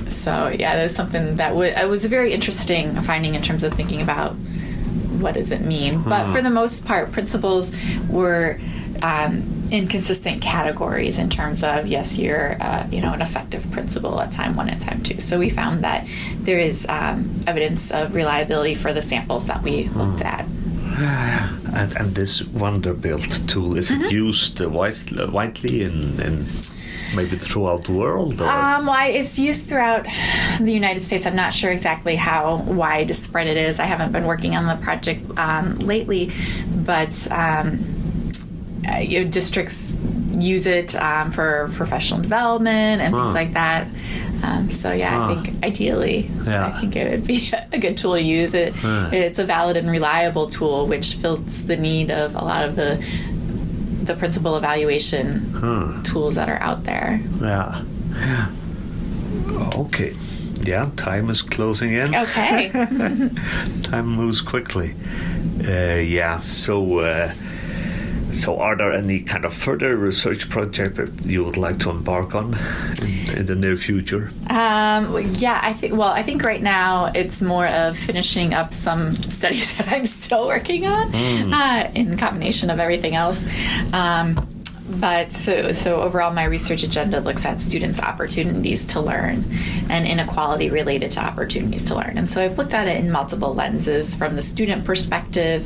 so 0.09 0.47
yeah, 0.57 0.75
that 0.75 0.83
was 0.83 0.95
something 0.95 1.35
that 1.37 1.55
wa- 1.55 1.61
it 1.63 1.87
was 1.89 2.05
a 2.05 2.09
very 2.09 2.33
interesting 2.33 2.99
finding 3.01 3.35
in 3.35 3.41
terms 3.41 3.63
of 3.63 3.73
thinking 3.73 4.01
about 4.01 4.33
what 5.19 5.33
does 5.35 5.51
it 5.51 5.61
mean. 5.61 6.01
But 6.03 6.31
for 6.33 6.41
the 6.41 6.49
most 6.49 6.85
part, 6.85 7.11
principals 7.11 7.71
were 8.09 8.59
um, 9.01 9.43
in 9.71 9.87
consistent 9.87 10.41
categories 10.41 11.17
in 11.17 11.29
terms 11.29 11.63
of 11.63 11.87
yes, 11.87 12.17
you're 12.17 12.57
uh, 12.61 12.87
you 12.91 13.01
know 13.01 13.13
an 13.13 13.21
effective 13.21 13.69
principal 13.71 14.19
at 14.21 14.31
time 14.31 14.55
one 14.55 14.69
and 14.69 14.79
time 14.79 15.01
two. 15.01 15.19
So 15.19 15.39
we 15.39 15.49
found 15.49 15.83
that 15.83 16.07
there 16.41 16.59
is 16.59 16.85
um, 16.89 17.39
evidence 17.47 17.91
of 17.91 18.13
reliability 18.15 18.75
for 18.75 18.93
the 18.93 19.01
samples 19.01 19.47
that 19.47 19.63
we 19.63 19.89
looked 19.89 20.21
at. 20.21 20.45
And, 21.75 21.95
and 21.97 22.13
this 22.13 22.39
Vanderbilt 22.41 23.41
tool, 23.47 23.75
is 23.77 23.89
Mm-hmm. 23.89 24.03
it 24.03 24.11
used 24.11 24.61
uh, 24.61 24.67
uh, 24.67 25.27
widely 25.31 25.81
in, 25.81 26.19
in 26.21 26.45
maybe 27.15 27.37
throughout 27.37 27.83
the 27.83 27.91
world? 27.93 28.41
Or? 28.41 28.47
Um, 28.49 28.85
why 28.85 29.07
it's 29.07 29.37
used 29.39 29.67
throughout 29.67 30.05
the 30.59 30.71
United 30.71 31.03
States. 31.03 31.25
I'm 31.25 31.35
not 31.35 31.53
sure 31.53 31.71
exactly 31.71 32.15
how 32.15 32.57
widespread 32.57 33.47
it 33.47 33.57
is. 33.57 33.79
I 33.79 33.85
haven't 33.85 34.11
been 34.11 34.25
working 34.25 34.55
on 34.55 34.65
the 34.65 34.75
project 34.83 35.21
um, 35.37 35.75
lately, 35.75 36.31
but 36.75 37.15
um, 37.31 37.83
uh, 38.87 38.97
you 38.97 39.23
know, 39.23 39.29
districts 39.29 39.95
use 40.33 40.67
it 40.67 40.95
um, 40.95 41.31
for 41.31 41.69
professional 41.75 42.19
development 42.21 43.01
and 43.01 43.13
things 43.13 43.33
like 43.33 43.53
that. 43.53 43.87
Um, 44.43 44.69
so 44.69 44.91
yeah, 44.91 45.11
Huh. 45.27 45.31
I 45.39 45.41
think 45.43 45.63
ideally, 45.63 46.29
Yeah. 46.45 46.65
I 46.67 46.71
think 46.81 46.97
it 46.97 47.09
would 47.09 47.25
be 47.25 47.49
a 47.71 47.77
good 47.77 47.95
tool 47.95 48.15
to 48.15 48.21
use. 48.21 48.53
It 48.53 48.75
Huh. 48.75 49.09
it's 49.13 49.39
a 49.39 49.45
valid 49.45 49.77
and 49.77 49.89
reliable 49.89 50.47
tool, 50.47 50.85
which 50.87 51.13
fills 51.15 51.63
the 51.65 51.77
need 51.77 52.11
of 52.11 52.35
a 52.35 52.43
lot 52.43 52.65
of 52.65 52.75
the 52.75 53.01
the 54.05 54.15
principal 54.15 54.55
evaluation 54.57 55.53
Huh. 55.53 56.01
tools 56.03 56.35
that 56.35 56.49
are 56.49 56.59
out 56.61 56.83
there. 56.83 57.21
Yeah. 57.41 57.83
Yeah. 58.15 58.47
Okay. 59.75 60.13
Yeah, 60.61 60.89
time 60.95 61.29
is 61.29 61.41
closing 61.41 61.93
in. 61.93 62.15
Okay. 62.15 62.69
time 63.83 64.07
moves 64.07 64.41
quickly. 64.41 64.95
Uh, 65.67 65.95
yeah. 65.99 66.37
So, 66.37 66.99
uh, 66.99 67.33
so 68.33 68.59
are 68.59 68.75
there 68.75 68.91
any 68.91 69.21
kind 69.21 69.45
of 69.45 69.53
further 69.53 69.95
research 69.97 70.49
project 70.49 70.95
that 70.95 71.25
you 71.25 71.43
would 71.43 71.57
like 71.57 71.79
to 71.79 71.89
embark 71.89 72.35
on 72.35 72.55
in, 73.01 73.37
in 73.37 73.45
the 73.45 73.55
near 73.55 73.77
future? 73.77 74.29
Um, 74.49 75.17
yeah, 75.35 75.59
I 75.61 75.73
think. 75.73 75.93
Well, 75.93 76.09
I 76.09 76.23
think 76.23 76.43
right 76.43 76.61
now 76.61 77.11
it's 77.13 77.41
more 77.41 77.67
of 77.67 77.97
finishing 77.97 78.53
up 78.53 78.73
some 78.73 79.15
studies 79.15 79.75
that 79.77 79.87
I'm 79.87 80.05
still 80.05 80.47
working 80.47 80.85
on, 80.85 81.13
uh, 81.53 81.91
in 81.95 82.17
combination 82.17 82.69
of 82.69 82.79
everything 82.79 83.15
else. 83.15 83.43
Um, 83.93 84.49
but 84.99 85.31
so 85.31 85.71
so 85.71 86.01
overall, 86.01 86.31
my 86.33 86.43
research 86.43 86.83
agenda 86.83 87.19
looks 87.19 87.45
at 87.45 87.59
students' 87.61 87.99
opportunities 87.99 88.85
to 88.87 89.01
learn 89.01 89.45
and 89.89 90.05
inequality 90.05 90.69
related 90.69 91.11
to 91.11 91.23
opportunities 91.23 91.85
to 91.85 91.95
learn. 91.95 92.17
And 92.17 92.29
so 92.29 92.43
I've 92.43 92.57
looked 92.57 92.73
at 92.73 92.87
it 92.87 92.97
in 92.97 93.09
multiple 93.11 93.53
lenses, 93.53 94.15
from 94.15 94.35
the 94.35 94.41
student 94.41 94.85
perspective, 94.85 95.65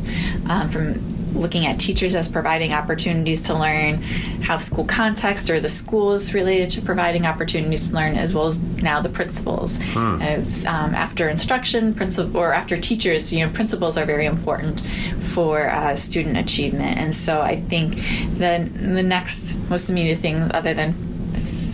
um, 0.49 0.69
from 0.69 1.16
looking 1.33 1.65
at 1.65 1.79
teachers 1.79 2.15
as 2.15 2.27
providing 2.27 2.73
opportunities 2.73 3.43
to 3.43 3.53
learn, 3.53 4.01
how 4.41 4.57
school 4.57 4.85
context 4.85 5.49
or 5.49 5.59
the 5.59 5.69
schools 5.69 6.33
related 6.33 6.69
to 6.71 6.81
providing 6.81 7.25
opportunities 7.25 7.89
to 7.89 7.95
learn, 7.95 8.17
as 8.17 8.33
well 8.33 8.45
as 8.45 8.61
now 8.81 9.01
the 9.01 9.09
principals. 9.09 9.79
As 10.21 10.65
um, 10.65 10.95
after 10.95 11.29
instruction, 11.29 11.93
principal 11.93 12.37
or 12.37 12.53
after 12.53 12.77
teachers, 12.77 13.31
you 13.33 13.45
know, 13.45 13.51
principals 13.51 13.97
are 13.97 14.05
very 14.05 14.25
important 14.25 14.81
for 15.19 15.69
uh, 15.69 15.95
student 15.95 16.37
achievement. 16.37 16.97
And 16.97 17.13
so 17.13 17.41
I 17.41 17.55
think 17.55 17.95
the 18.37 18.69
the 18.73 19.03
next 19.03 19.57
most 19.69 19.89
immediate 19.89 20.19
thing, 20.19 20.39
other 20.53 20.73
than 20.73 20.93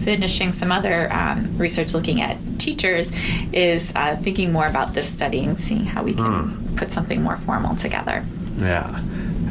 finishing 0.04 0.52
some 0.52 0.72
other 0.72 1.12
um, 1.13 1.58
research 1.58 1.94
looking 1.94 2.22
at 2.22 2.38
teachers, 2.60 3.12
is 3.54 3.94
uh, 3.96 4.16
thinking 4.18 4.52
more 4.52 4.66
about 4.66 4.94
this 4.94 5.10
study 5.10 5.39
and 5.46 5.58
seeing 5.60 5.86
how 5.86 6.04
we 6.04 6.13
can 6.13 6.76
put 6.76 6.92
something 6.92 7.22
more 7.22 7.38
formal 7.38 7.76
together. 7.76 8.26
Yeah. 8.58 9.02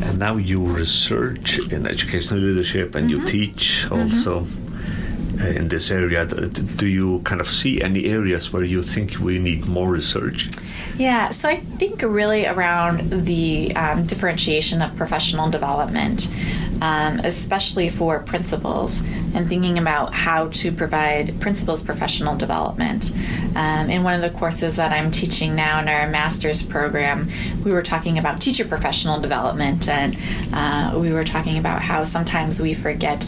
And 0.03 0.19
now 0.19 0.37
you 0.37 0.61
research 0.65 1.71
in 1.71 1.87
educational 1.87 2.41
leadership 2.41 2.95
and 2.95 3.11
you 3.11 3.25
teach 3.25 3.87
also 3.91 4.47
uh, 5.41 5.47
in 5.47 5.69
this 5.69 5.91
area. 5.91 6.27
Do 6.27 6.87
you 6.87 7.21
kind 7.25 7.41
of 7.41 7.49
see 7.49 7.81
any 7.83 8.05
areas 8.07 8.53
where 8.53 8.65
you 8.65 8.83
think 8.83 9.19
we 9.19 9.38
need 9.38 9.67
more 9.67 9.88
research? 9.91 10.51
Yeah, 10.99 11.31
so 11.31 11.49
I 11.49 11.61
think 11.79 12.03
really 12.03 12.47
around 12.47 13.11
the 13.27 13.75
um, 13.77 14.05
differentiation 14.05 14.83
of 14.83 14.95
professional 14.97 15.51
development. 15.51 16.29
Um, 16.83 17.21
especially 17.21 17.88
for 17.88 18.18
principals 18.18 19.01
and 19.35 19.49
thinking 19.49 19.79
about 19.79 20.12
how 20.12 20.49
to 20.49 20.73
provide 20.73 21.40
principals 21.40 21.81
professional 21.81 22.37
development. 22.37 23.12
Um, 23.55 23.88
in 23.88 24.03
one 24.03 24.14
of 24.14 24.21
the 24.21 24.37
courses 24.37 24.75
that 24.77 24.90
I'm 24.90 25.12
teaching 25.12 25.55
now 25.55 25.79
in 25.81 25.88
our 25.88 26.09
master's 26.09 26.61
program, 26.61 27.31
we 27.64 27.73
were 27.73 27.83
talking 27.83 28.18
about 28.18 28.40
teacher 28.40 28.64
professional 28.64 29.21
development, 29.21 29.88
and 29.88 30.18
uh, 30.53 30.99
we 30.99 31.12
were 31.12 31.25
talking 31.25 31.57
about 31.57 31.83
how 31.83 32.03
sometimes 32.03 32.61
we 32.61 32.75
forget 32.75 33.21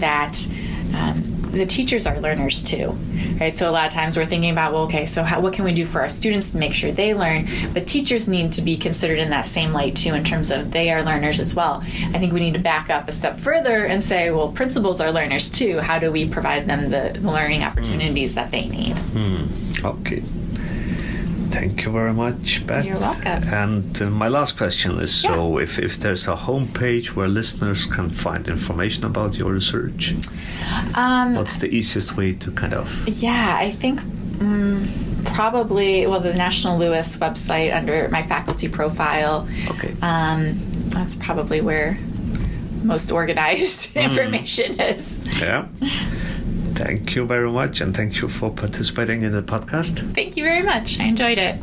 that. 0.00 0.48
Um, 0.94 1.37
the 1.58 1.66
teachers 1.66 2.06
are 2.06 2.18
learners 2.20 2.62
too, 2.62 2.96
right? 3.40 3.54
So 3.54 3.68
a 3.68 3.72
lot 3.72 3.86
of 3.86 3.92
times 3.92 4.16
we're 4.16 4.24
thinking 4.24 4.50
about, 4.50 4.72
well, 4.72 4.82
okay, 4.84 5.04
so 5.04 5.22
how, 5.22 5.40
what 5.40 5.52
can 5.52 5.64
we 5.64 5.72
do 5.72 5.84
for 5.84 6.00
our 6.00 6.08
students 6.08 6.52
to 6.52 6.58
make 6.58 6.72
sure 6.72 6.90
they 6.92 7.14
learn? 7.14 7.46
But 7.74 7.86
teachers 7.86 8.28
need 8.28 8.52
to 8.54 8.62
be 8.62 8.76
considered 8.76 9.18
in 9.18 9.30
that 9.30 9.46
same 9.46 9.72
light 9.72 9.96
too, 9.96 10.14
in 10.14 10.24
terms 10.24 10.50
of 10.50 10.70
they 10.70 10.90
are 10.90 11.02
learners 11.02 11.40
as 11.40 11.54
well. 11.54 11.82
I 12.14 12.18
think 12.18 12.32
we 12.32 12.40
need 12.40 12.54
to 12.54 12.58
back 12.58 12.90
up 12.90 13.08
a 13.08 13.12
step 13.12 13.38
further 13.38 13.84
and 13.84 14.02
say, 14.02 14.30
well, 14.30 14.50
principals 14.50 15.00
are 15.00 15.12
learners 15.12 15.50
too. 15.50 15.78
How 15.80 15.98
do 15.98 16.10
we 16.10 16.28
provide 16.28 16.66
them 16.66 16.90
the, 16.90 17.18
the 17.20 17.30
learning 17.30 17.62
opportunities 17.62 18.32
mm. 18.32 18.34
that 18.36 18.50
they 18.50 18.68
need? 18.68 18.94
Mm. 18.96 19.84
Okay. 19.84 20.22
Thank 21.50 21.84
you 21.84 21.92
very 21.92 22.12
much, 22.12 22.66
Beth. 22.66 22.84
You're 22.84 22.98
welcome. 22.98 23.42
And 23.52 24.02
uh, 24.02 24.10
my 24.10 24.28
last 24.28 24.56
question 24.56 24.98
is 24.98 25.24
yeah. 25.24 25.30
so, 25.30 25.58
if, 25.58 25.78
if 25.78 25.98
there's 25.98 26.26
a 26.26 26.36
homepage 26.36 27.08
where 27.08 27.28
listeners 27.28 27.86
can 27.86 28.10
find 28.10 28.48
information 28.48 29.04
about 29.04 29.36
your 29.36 29.52
research, 29.52 30.14
um, 30.94 31.34
what's 31.34 31.56
the 31.56 31.68
easiest 31.68 32.16
way 32.16 32.32
to 32.34 32.50
kind 32.52 32.74
of. 32.74 33.08
Yeah, 33.08 33.56
I 33.58 33.72
think. 33.72 34.00
Um, 34.40 34.86
probably 35.24 36.06
well 36.06 36.20
the 36.20 36.34
National 36.34 36.78
Louis 36.78 37.16
website 37.16 37.74
under 37.74 38.08
my 38.08 38.22
faculty 38.22 38.68
profile 38.68 39.48
okay 39.68 39.94
um, 40.00 40.58
that's 40.90 41.16
probably 41.16 41.60
where 41.60 41.98
most 42.82 43.10
organized 43.10 43.94
mm. 43.94 44.02
information 44.04 44.80
is 44.80 45.20
yeah 45.40 45.66
Thank 46.78 47.16
you 47.16 47.26
very 47.26 47.50
much, 47.50 47.80
and 47.80 47.92
thank 47.92 48.22
you 48.22 48.28
for 48.28 48.52
participating 48.52 49.22
in 49.22 49.32
the 49.32 49.42
podcast. 49.42 50.14
Thank 50.14 50.36
you 50.36 50.44
very 50.44 50.62
much. 50.62 51.00
I 51.00 51.06
enjoyed 51.06 51.36
it. 51.36 51.60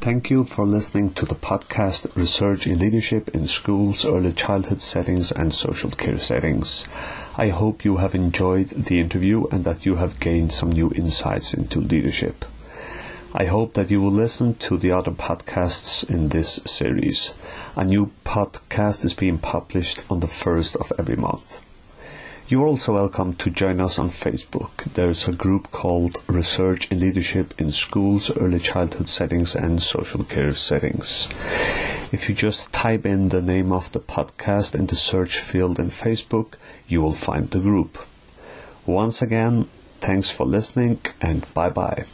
Thank 0.00 0.28
you 0.28 0.44
for 0.44 0.66
listening 0.66 1.14
to 1.14 1.24
the 1.24 1.34
podcast 1.34 2.14
Research 2.14 2.66
in 2.66 2.78
Leadership 2.78 3.34
in 3.34 3.46
Schools, 3.46 4.04
Early 4.04 4.34
Childhood 4.34 4.82
Settings 4.82 5.32
and 5.32 5.54
Social 5.54 5.90
Care 5.90 6.18
Settings. 6.18 6.86
I 7.38 7.48
hope 7.48 7.82
you 7.82 7.96
have 7.96 8.14
enjoyed 8.14 8.68
the 8.68 9.00
interview 9.00 9.46
and 9.46 9.64
that 9.64 9.86
you 9.86 9.96
have 9.96 10.20
gained 10.20 10.52
some 10.52 10.70
new 10.70 10.90
insights 10.90 11.54
into 11.54 11.80
leadership. 11.80 12.44
I 13.34 13.46
hope 13.46 13.72
that 13.74 13.90
you 13.90 14.02
will 14.02 14.12
listen 14.12 14.56
to 14.56 14.76
the 14.76 14.92
other 14.92 15.10
podcasts 15.10 16.08
in 16.08 16.28
this 16.28 16.60
series. 16.66 17.32
A 17.74 17.82
new 17.82 18.10
podcast 18.26 19.06
is 19.06 19.14
being 19.14 19.38
published 19.38 20.04
on 20.10 20.20
the 20.20 20.26
first 20.26 20.76
of 20.76 20.92
every 20.98 21.16
month. 21.16 21.64
You're 22.48 22.66
also 22.66 22.92
welcome 22.92 23.34
to 23.36 23.48
join 23.48 23.80
us 23.80 23.98
on 23.98 24.10
Facebook. 24.10 24.84
There's 24.92 25.26
a 25.26 25.32
group 25.32 25.70
called 25.70 26.22
Research 26.26 26.90
in 26.90 27.00
Leadership 27.00 27.58
in 27.58 27.72
Schools, 27.72 28.30
Early 28.36 28.58
Childhood 28.58 29.08
Settings 29.08 29.56
and 29.56 29.82
Social 29.82 30.24
Care 30.24 30.52
Settings. 30.52 31.30
If 32.12 32.28
you 32.28 32.34
just 32.34 32.70
type 32.70 33.06
in 33.06 33.30
the 33.30 33.40
name 33.40 33.72
of 33.72 33.90
the 33.92 34.00
podcast 34.00 34.74
in 34.74 34.88
the 34.88 34.96
search 34.96 35.38
field 35.38 35.78
in 35.78 35.86
Facebook, 35.86 36.56
you 36.86 37.00
will 37.00 37.12
find 37.14 37.50
the 37.50 37.60
group. 37.60 37.96
Once 38.84 39.22
again, 39.22 39.68
thanks 40.02 40.30
for 40.30 40.44
listening 40.44 41.00
and 41.22 41.46
bye 41.54 41.70
bye. 41.70 42.04